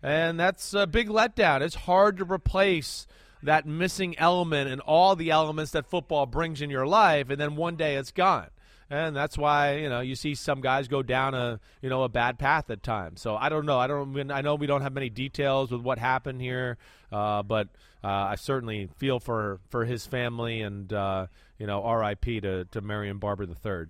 [0.02, 1.60] And that's a big letdown.
[1.60, 3.06] It's hard to replace
[3.42, 7.56] that missing element and all the elements that football brings in your life, and then
[7.56, 8.48] one day it's gone
[8.90, 12.08] and that's why you know you see some guys go down a you know a
[12.08, 13.22] bad path at times.
[13.22, 13.78] So I don't know.
[13.78, 14.30] I don't.
[14.30, 16.76] I know we don't have many details with what happened here,
[17.12, 17.68] uh, but
[18.02, 22.40] uh, I certainly feel for for his family and uh, you know R.I.P.
[22.40, 23.86] to to Marion Barber III.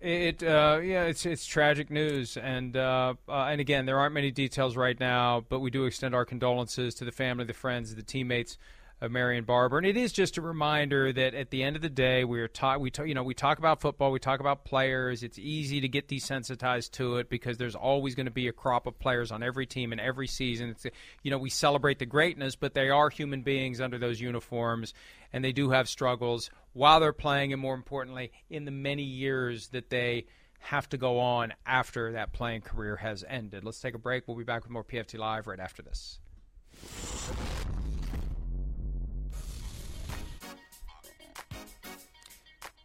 [0.00, 4.30] It uh, yeah, it's it's tragic news, and uh, uh, and again, there aren't many
[4.30, 8.02] details right now, but we do extend our condolences to the family, the friends, the
[8.04, 8.58] teammates
[9.00, 9.78] of Marion Barber.
[9.78, 12.80] And it is just a reminder that at the end of the day, we're talk
[12.80, 15.22] we talk, you know we talk about football, we talk about players.
[15.22, 18.86] It's easy to get desensitized to it because there's always going to be a crop
[18.86, 20.70] of players on every team in every season.
[20.70, 20.86] It's,
[21.22, 24.94] you know we celebrate the greatness, but they are human beings under those uniforms,
[25.32, 29.68] and they do have struggles while they're playing, and more importantly, in the many years
[29.68, 30.26] that they
[30.60, 33.64] have to go on after that playing career has ended.
[33.64, 34.26] Let's take a break.
[34.26, 36.18] We'll be back with more PFT Live right after this.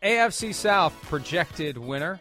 [0.03, 2.19] AFC South projected winner,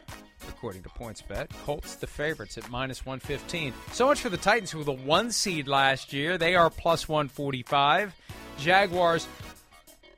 [0.49, 1.49] according to PointsBet.
[1.65, 3.75] Colts the favorites at minus 115.
[3.91, 6.39] So much for the Titans, who were the one seed last year.
[6.39, 8.15] They are plus 145.
[8.59, 9.27] Jaguars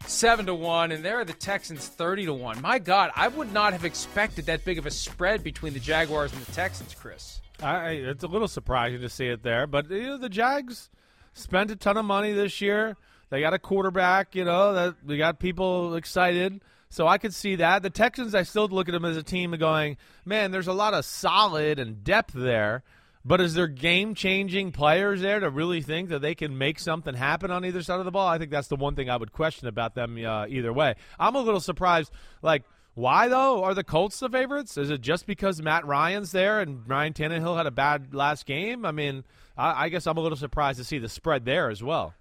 [0.07, 2.61] 7 to 1, and there are the Texans 30 to 1.
[2.61, 6.33] My God, I would not have expected that big of a spread between the Jaguars
[6.33, 7.41] and the Texans, Chris.
[7.63, 10.91] I, it's a little surprising to see it there, but you know the Jags
[11.33, 12.97] spent a ton of money this year.
[13.31, 16.61] They got a quarterback, you know, that we got people excited.
[16.91, 17.83] So I could see that.
[17.83, 20.95] The Texans, I still look at them as a team going, man, there's a lot
[20.95, 22.85] of solid and depth there.
[23.25, 27.15] But is there game changing players there to really think that they can make something
[27.15, 28.29] happen on either side of the ball?
[28.29, 30.95] I think that's the one thing I would question about them uh, either way.
[31.19, 32.13] I'm a little surprised.
[32.43, 33.65] Like, why though?
[33.65, 34.77] Are the Colts the favorites?
[34.77, 38.85] Is it just because Matt Ryan's there and Ryan Tannehill had a bad last game?
[38.85, 39.25] I mean,
[39.57, 42.15] I, I guess I'm a little surprised to see the spread there as well.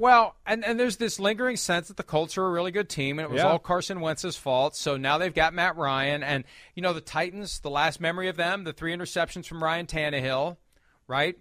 [0.00, 3.18] Well, and, and there's this lingering sense that the Colts are a really good team,
[3.18, 3.48] and it was Yeah.
[3.48, 4.74] all Carson Wentz's fault.
[4.74, 7.60] So now they've got Matt Ryan, and you know the Titans.
[7.60, 10.56] The last memory of them, the three interceptions from Ryan Tannehill,
[11.06, 11.36] right?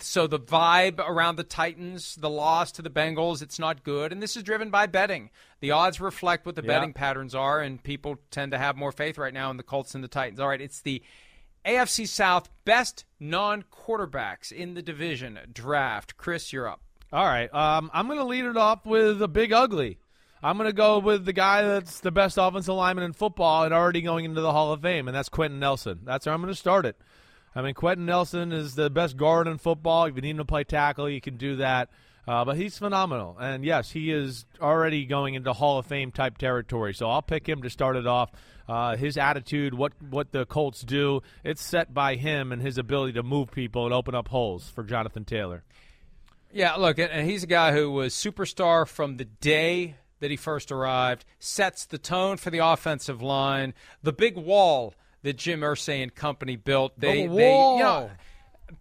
[0.00, 4.22] So the vibe around the Titans, the loss to the Bengals, it's not good, and
[4.22, 5.30] this is driven by betting.
[5.60, 6.68] The odds reflect what the Yeah.
[6.68, 9.94] betting patterns are, and people tend to have more faith right now in the Colts
[9.94, 10.38] and the Titans.
[10.38, 11.02] All right, it's the
[11.64, 16.18] AFC South best non-quarterbacks in the division draft.
[16.18, 16.82] Chris, you're up.
[17.12, 17.52] All right.
[17.52, 19.98] Um, I'm going to lead it off with a big ugly.
[20.42, 23.74] I'm going to go with the guy that's the best offensive lineman in football and
[23.74, 26.00] already going into the Hall of Fame, and that's Quenton Nelson.
[26.04, 26.96] That's where I'm going to start it.
[27.54, 30.06] I mean, Quenton Nelson is the best guard in football.
[30.06, 31.90] If you need him to play tackle, you can do that.
[32.26, 33.36] Uh, but he's phenomenal.
[33.38, 36.94] And yes, he is already going into Hall of Fame type territory.
[36.94, 38.30] So I'll pick him to start it off.
[38.66, 43.12] Uh, his attitude, what, what the Colts do, it's set by him and his ability
[43.14, 45.62] to move people and open up holes for Jonathan Taylor.
[46.52, 50.70] Yeah, look, and he's a guy who was superstar from the day that he first
[50.70, 56.14] arrived, sets the tone for the offensive line, the big wall that Jim Irsay and
[56.14, 56.98] company built.
[56.98, 57.76] They, The they wall.
[57.78, 58.10] you know,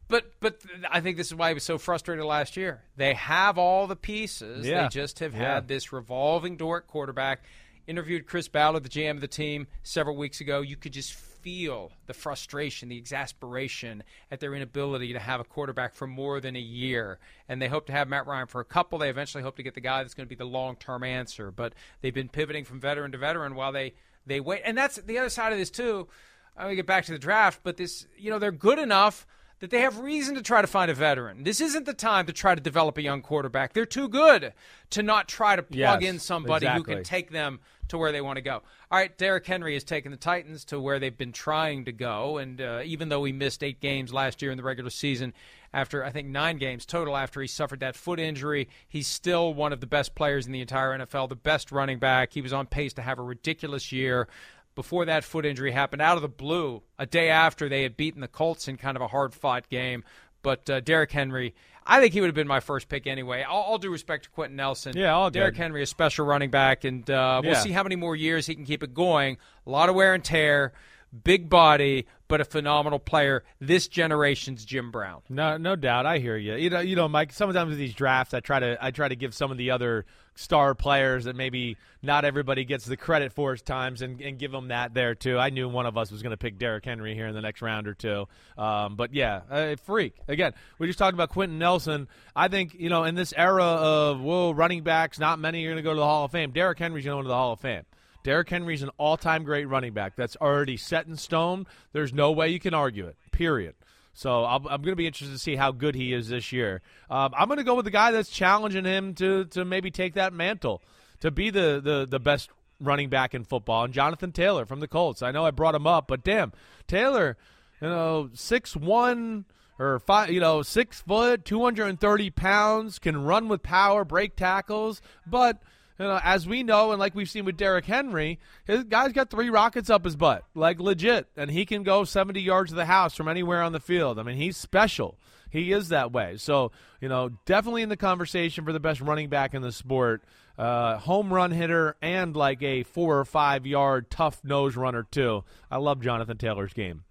[0.07, 2.81] but but I think this is why he was so frustrated last year.
[2.97, 4.65] They have all the pieces.
[4.67, 4.83] Yeah.
[4.83, 5.55] They just have Yeah.
[5.55, 7.43] had this revolving door at quarterback.
[7.87, 10.61] interviewed Chris Ballard, the GM of the team, several weeks ago.
[10.61, 15.93] You could just feel the frustration, the exasperation at their inability to have a quarterback
[15.93, 17.19] for more than a year.
[17.49, 18.99] And they hope to have Matt Ryan for a couple.
[18.99, 21.51] They eventually hope to get the guy that's going to be the long term answer.
[21.51, 23.93] But they've been pivoting from veteran to veteran while they,
[24.25, 24.61] they wait.
[24.65, 26.07] And that's the other side of this, too.
[26.55, 29.25] I'm going to get back to the draft, but this, you know, they're good enough
[29.61, 31.43] that they have reason to try to find a veteran.
[31.43, 33.73] This isn't the time to try to develop a young quarterback.
[33.73, 34.53] They're too good
[34.89, 36.93] to not try to plug Yes, in somebody exactly.
[36.93, 37.59] who can take them
[37.91, 38.61] to where they want to go.
[38.89, 42.37] All right, Derrick Henry has taken the Titans to where they've been trying to go,
[42.37, 45.33] and uh, even though he missed eight games last year in the regular season,
[45.73, 49.71] after I think nine games total after he suffered that foot injury, he's still one
[49.71, 52.33] of the best players in the entire NFL, the best running back.
[52.33, 54.27] He was on pace to have a ridiculous year
[54.75, 58.21] before that foot injury happened out of the blue, a day after they had beaten
[58.21, 60.03] the Colts in kind of a hard fought game.
[60.41, 61.53] But uh, Derrick Henry,
[61.85, 63.43] I think he would have been my first pick anyway.
[63.43, 64.95] All, all due respect to Quenton Nelson.
[64.95, 65.55] Yeah, all Derrick.
[65.57, 67.59] Henry, a special running back, and uh, we'll Yeah.
[67.59, 69.37] see how many more years he can keep it going.
[69.65, 70.73] A lot of wear and tear,
[71.11, 73.43] big body, but a phenomenal player.
[73.59, 75.21] This generation's Jim Brown.
[75.29, 76.05] No, no doubt.
[76.05, 76.55] I hear you.
[76.55, 77.33] You know, you know, Mike.
[77.33, 80.05] Sometimes with these drafts, I try to, I try to give some of the other
[80.35, 84.51] star players that maybe not everybody gets the credit for at times, and, and give
[84.51, 85.37] them that there too.
[85.37, 87.61] I knew one of us was going to pick Derrick Henry here in the next
[87.61, 88.27] round or two.
[88.57, 90.15] Um, but yeah, uh, freak.
[90.27, 92.07] Again, we just talked about Quenton Nelson.
[92.35, 95.77] I think you know, in this era of whoa, running backs, not many are going
[95.77, 96.51] to go to the Hall of Fame.
[96.51, 97.83] Derrick Henry's going to the Hall of Fame.
[98.23, 100.15] Derrick Henry's an all-time great running back.
[100.15, 101.65] That's already set in stone.
[101.93, 103.15] There's no way you can argue it.
[103.31, 103.75] Period.
[104.13, 106.81] So I'll, I'm going to be interested to see how good he is this year.
[107.09, 110.15] Um, I'm going to go with the guy that's challenging him to to maybe take
[110.15, 110.81] that mantle
[111.21, 112.49] to be the the the best
[112.79, 115.21] running back in football, and Jonathan Taylor from the Colts.
[115.21, 116.51] I know I brought him up, but damn,
[116.87, 117.37] Taylor,
[117.79, 119.45] you know, six one
[119.79, 125.61] or five, you know, six foot, 230 pounds, can run with power, break tackles, but
[126.01, 129.29] you know, as we know, and like we've seen with Derrick Henry, his guy's got
[129.29, 132.85] three rockets up his butt, like legit, and he can go 70 yards of the
[132.85, 134.17] house from anywhere on the field.
[134.17, 135.19] I mean, he's special.
[135.51, 136.37] He is that way.
[136.37, 136.71] So,
[137.01, 140.23] you know, definitely in the conversation for the best running back in the sport.
[140.57, 145.43] Uh, home run hitter and like a four or five yard tough nose runner, too.
[145.69, 147.03] I love Jonathan Taylor's game.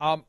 [0.00, 0.24] Um,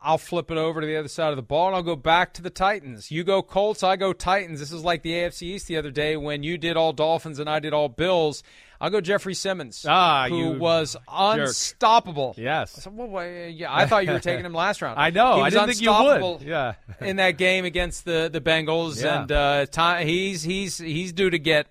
[0.00, 2.34] I'll flip it over to the other side of the ball and I'll go back
[2.34, 3.10] to the Titans.
[3.10, 4.60] You go Colts, I go Titans.
[4.60, 7.48] This is like the AFC East the other day when you did all Dolphins and
[7.50, 8.42] I did all Bills.
[8.78, 12.34] I'll go Jeffrey Simmons, Ah, who was unstoppable.
[12.36, 12.76] Yes.
[12.78, 14.98] I said, well, yeah, I thought you were taking him last round.
[15.00, 15.40] I know.
[15.40, 16.42] I didn't think you would.
[16.46, 16.74] Yeah.
[17.00, 19.22] in that game against the the Bengals, Yeah.
[19.22, 21.66] and uh, Ty- he's he's he's due to get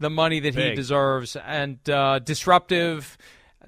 [0.00, 3.16] the money that he deserves and uh, disruptive.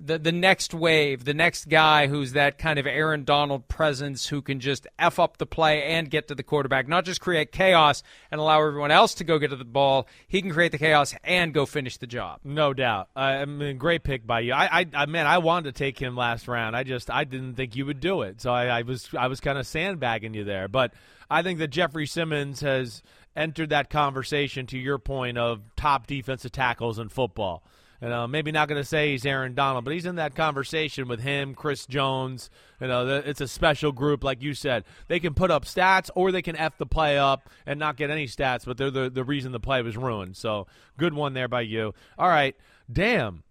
[0.06, 4.42] The, the next wave, the next guy who's that kind of Aaron Donald presence who
[4.42, 8.02] can just F up the play and get to the quarterback, not just create chaos
[8.30, 10.06] and allow everyone else to go get to the ball.
[10.26, 12.40] He can create the chaos and go finish the job.
[12.44, 13.08] No doubt.
[13.14, 14.52] Uh, I mean, great pick by you.
[14.52, 16.76] I, I, I man, I wanted to take him last round.
[16.76, 18.40] I just, I didn't think you would do it.
[18.40, 20.68] So I, I was, I was kind of sandbagging you there.
[20.68, 20.92] But
[21.30, 23.02] I think that Jeffrey Simmons has
[23.36, 24.66] entered that conversation.
[24.66, 27.62] To your point of top defensive tackles in football.
[28.00, 30.34] You uh, know, maybe not going to say he's Aaron Donald, but he's in that
[30.34, 32.48] conversation with him, Chris Jones.
[32.80, 34.84] You know, it's a special group, like you said.
[35.08, 38.08] They can put up stats or they can f the play up and not get
[38.08, 40.36] any stats, but they're the the reason the play was ruined.
[40.36, 41.92] So good one there by you.
[42.18, 42.56] All right,
[42.90, 43.42] damn.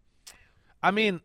[0.82, 1.22] I mean,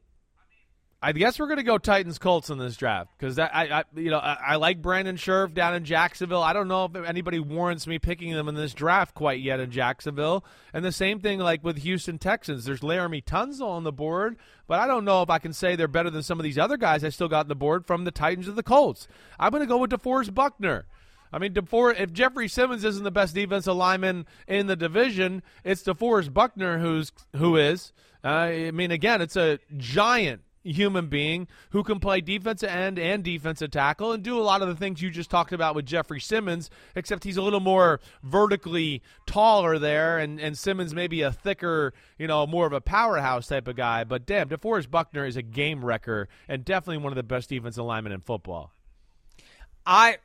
[1.05, 4.11] I guess we're going to go Titans Colts in this draft because I, I, you
[4.11, 6.43] know, I, I like Brandon Scherff down in Jacksonville.
[6.43, 9.71] I don't know if anybody warrants me picking them in this draft quite yet in
[9.71, 10.47] Jacksonville.
[10.73, 12.65] And the same thing like with Houston Texans.
[12.65, 15.89] There's Laremy Tunsil on the board, but I don't know if I can say they're
[15.89, 18.11] better than some of these other guys I still got on the board from the
[18.11, 19.07] Titans or the Colts.
[19.39, 20.87] I'm going to go with DeForest Buckner.
[21.31, 25.83] I mean, DeForest, if Jeffrey Simmons isn't the best defensive lineman in the division, it's
[25.83, 27.93] DeForest Buckner who's who is.
[28.25, 33.23] Uh, I mean, again, it's a giant human being who can play defensive end and
[33.23, 36.21] defensive tackle and do a lot of the things you just talked about with Jeffrey
[36.21, 41.93] Simmons, except he's a little more vertically taller there, and, and Simmons maybe a thicker,
[42.19, 44.05] you know, more of a powerhouse type of guy.
[44.05, 47.85] But damn, DeForest Buckner is a game wrecker and definitely one of the best defensive
[47.85, 48.73] linemen in football.
[49.87, 50.19] I,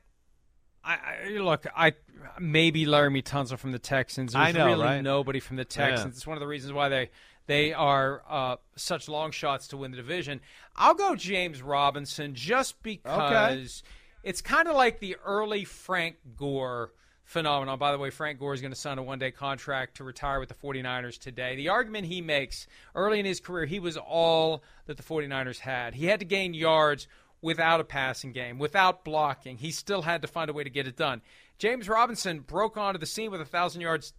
[0.84, 1.94] I, I look, I
[2.40, 4.34] maybe Laremy Tunsil from the Texans.
[4.34, 5.02] There's I know, really right?
[5.02, 6.16] nobody from the Texans.
[6.16, 7.10] It's one of the reasons why they
[7.50, 10.39] they are uh, such long shots to win the division.
[10.76, 13.82] I'll go James Robinson just because
[14.24, 16.91] it's kind of like the early Frank Gore
[17.24, 17.80] phenomenon.
[17.80, 20.39] By the way, Frank Gore is going to sign a one day contract to retire
[20.39, 21.56] with the 49ers today.
[21.56, 25.95] The argument he makes early in his career, he was all that the 49ers had.
[25.95, 27.08] He had to gain yards
[27.41, 29.58] without a passing game, without blocking.
[29.58, 31.24] He still had to find a way to get it done.
[31.58, 34.14] James Robinson broke onto the scene with a thousand yards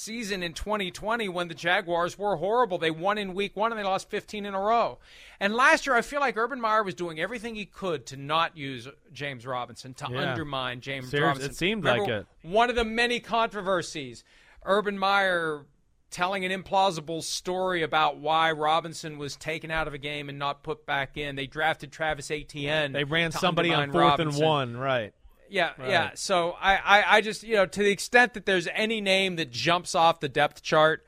[0.00, 2.76] season in 2020 when the Jaguars were horrible.
[2.76, 4.98] They won in week one and they lost 15 in a row.
[5.40, 8.56] And last year, I feel like Urban Meyer was doing everything he could to not
[8.58, 10.32] use James Robinson, to Yeah.
[10.32, 11.50] undermine James Seriously, Robinson.
[11.50, 12.26] it seemed Remember like it.
[12.42, 14.22] One of the many controversies,
[14.66, 15.64] Urban Meyer
[16.10, 20.62] telling an implausible story about why Robinson was taken out of a game and not
[20.62, 21.36] put back in.
[21.36, 22.92] They drafted Travis Etienne.
[22.92, 24.42] They ran somebody on fourth Robinson.
[24.42, 25.14] and one, right?
[25.50, 25.90] Yeah, Right.
[25.90, 26.10] yeah.
[26.14, 29.50] So I, I, I just, you know, to the extent that there's any name that
[29.50, 31.04] jumps off the depth chart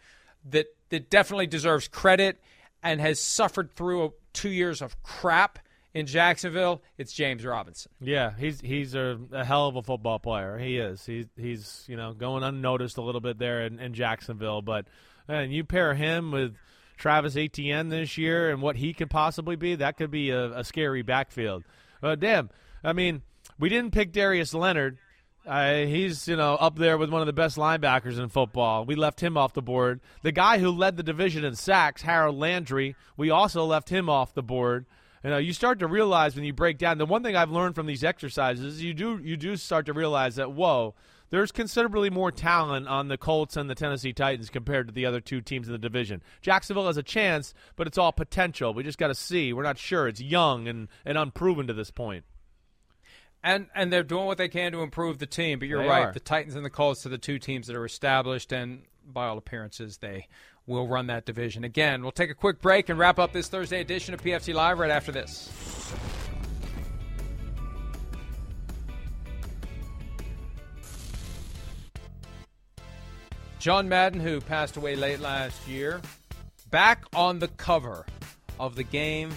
[0.50, 2.40] that that definitely deserves credit
[2.82, 5.58] and has suffered through a, two years of crap
[5.94, 7.90] in Jacksonville, it's James Robinson.
[8.00, 10.58] Yeah, he's he's a, a hell of a football player.
[10.58, 11.04] He is.
[11.04, 14.86] He's he's you know going unnoticed a little bit there in, in Jacksonville, but
[15.26, 16.54] and you pair him with
[16.98, 20.64] Travis Etienne this year and what he could possibly be, that could be a, a
[20.64, 21.64] scary backfield.
[22.02, 22.50] Uh, damn,
[22.84, 23.22] I mean,
[23.58, 24.98] we didn't pick Darius Leonard.
[25.46, 28.84] Uh, he's you know up there with one of the best linebackers in football.
[28.84, 30.00] We left him off the board.
[30.22, 34.34] The guy who led the division in sacks, Harold Landry, we also left him off
[34.34, 34.84] the board.
[35.24, 36.98] You know, you start to realize when you break down.
[36.98, 39.92] The one thing I've learned from these exercises, is you do you do start to
[39.92, 40.94] realize that whoa,
[41.30, 45.20] there's considerably more talent on the Colts and the Tennessee Titans compared to the other
[45.20, 46.22] two teams in the division.
[46.40, 48.72] Jacksonville has a chance, but it's all potential.
[48.72, 49.52] We just got to see.
[49.52, 50.08] We're not sure.
[50.08, 52.24] It's young and, and unproven to this point.
[53.42, 55.58] And and they're doing what they can to improve the team.
[55.58, 56.06] But you're They right.
[56.06, 56.12] are.
[56.12, 59.38] The Titans and the Colts are the two teams that are established, and by all
[59.38, 60.26] appearances, they
[60.66, 61.64] will run that division.
[61.64, 64.78] Again, we'll take a quick break and wrap up this Thursday edition of PFT Live
[64.78, 65.50] right after this.
[73.58, 76.00] John Madden, who passed away late last year,
[76.70, 78.06] back on the cover
[78.60, 79.30] of the game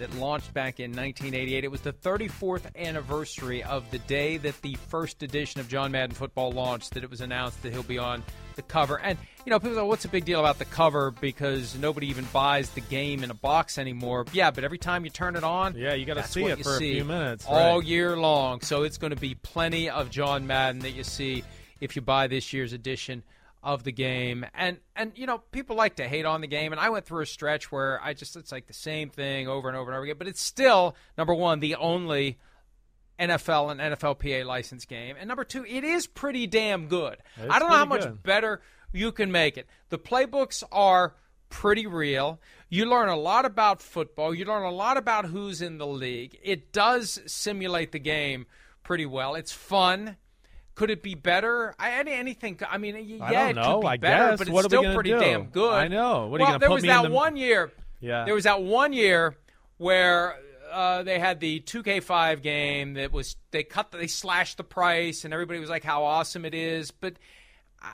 [0.00, 1.64] that launched back in 1988.
[1.64, 6.14] It was the 34th anniversary of the day that the first edition of John Madden
[6.14, 8.22] Football launched, that it was announced that he'll be on
[8.56, 8.98] the cover.
[8.98, 11.10] And, you know, people say, what's the big deal about the cover?
[11.12, 14.26] Because nobody even buys the game in a box anymore.
[14.32, 16.78] Yeah, but every time you turn it on, Yeah, you gotta see it for a
[16.78, 17.86] few minutes, All right.
[17.86, 18.60] year long.
[18.60, 21.44] So it's going to be plenty of John Madden that you see
[21.80, 23.22] if you buy this year's edition
[23.62, 24.46] of the game.
[24.54, 27.22] And and you know, people like to hate on the game and I went through
[27.22, 30.04] a stretch where I just it's like the same thing over and over and over
[30.04, 32.38] again, but it's still number 1 the only
[33.18, 35.16] NFL and NFLPA license game.
[35.18, 37.18] And number 2, it is pretty damn good.
[37.36, 38.22] It's I don't know how much good.
[38.22, 39.66] better you can make it.
[39.90, 41.14] The playbooks are
[41.50, 42.40] pretty real.
[42.70, 44.34] You learn a lot about football.
[44.34, 46.38] You learn a lot about who's in the league.
[46.42, 48.46] It does simulate the game
[48.82, 49.34] pretty well.
[49.34, 50.16] It's fun.
[50.80, 51.74] Could it be better?
[51.78, 52.58] I any anything.
[52.66, 54.38] I mean, yeah, I don't it could be I better, guess.
[54.38, 55.20] but it's What still pretty do?
[55.20, 55.74] damn good.
[55.74, 56.28] I know.
[56.28, 57.70] What are you well, gonna there put was me in that one year.
[58.00, 58.24] Yeah.
[58.24, 59.36] There was that one year
[59.76, 60.36] where
[60.72, 65.26] uh, they had the 2K5 game that was they cut the, they slashed the price
[65.26, 67.16] and everybody was like how awesome it is, but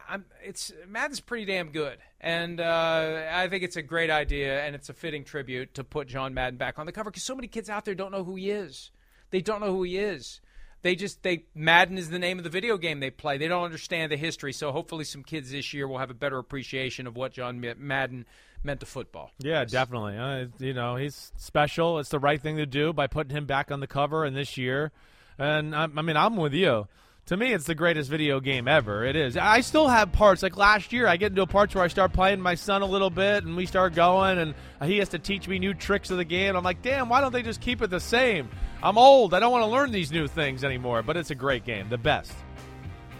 [0.08, 4.76] I'm it's Madden's pretty damn good, and uh, I think it's a great idea and
[4.76, 7.48] it's a fitting tribute to put John Madden back on the cover because so many
[7.48, 8.92] kids out there don't know who he is.
[9.30, 10.40] They don't know who he is.
[10.86, 13.38] They just they Madden is the name of the video game they play.
[13.38, 14.52] They don't understand the history.
[14.52, 18.24] So hopefully, some kids this year will have a better appreciation of what John Madden
[18.62, 19.32] meant to football.
[19.40, 20.16] Yeah, definitely.
[20.16, 21.98] Uh, you know, he's special.
[21.98, 24.56] It's the right thing to do by putting him back on the cover and this
[24.56, 24.92] year.
[25.38, 26.86] And I, I mean, I'm with you.
[27.26, 29.04] To me, it's the greatest video game ever.
[29.04, 29.36] It is.
[29.36, 31.08] I still have parts like last year.
[31.08, 33.66] I get into parts where I start playing my son a little bit, and we
[33.66, 34.54] start going, and
[34.84, 36.54] he has to teach me new tricks of the game.
[36.54, 38.48] I'm like, damn, why don't they just keep it the same?
[38.80, 39.34] I'm old.
[39.34, 41.02] I don't want to learn these new things anymore.
[41.02, 42.32] But it's a great game, the best.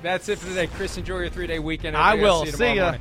[0.04, 0.68] That's it for today.
[0.68, 1.96] Chris, enjoy your three day weekend.
[1.96, 2.34] I will.
[2.34, 2.82] I'll See you See ya.
[2.84, 3.00] morning.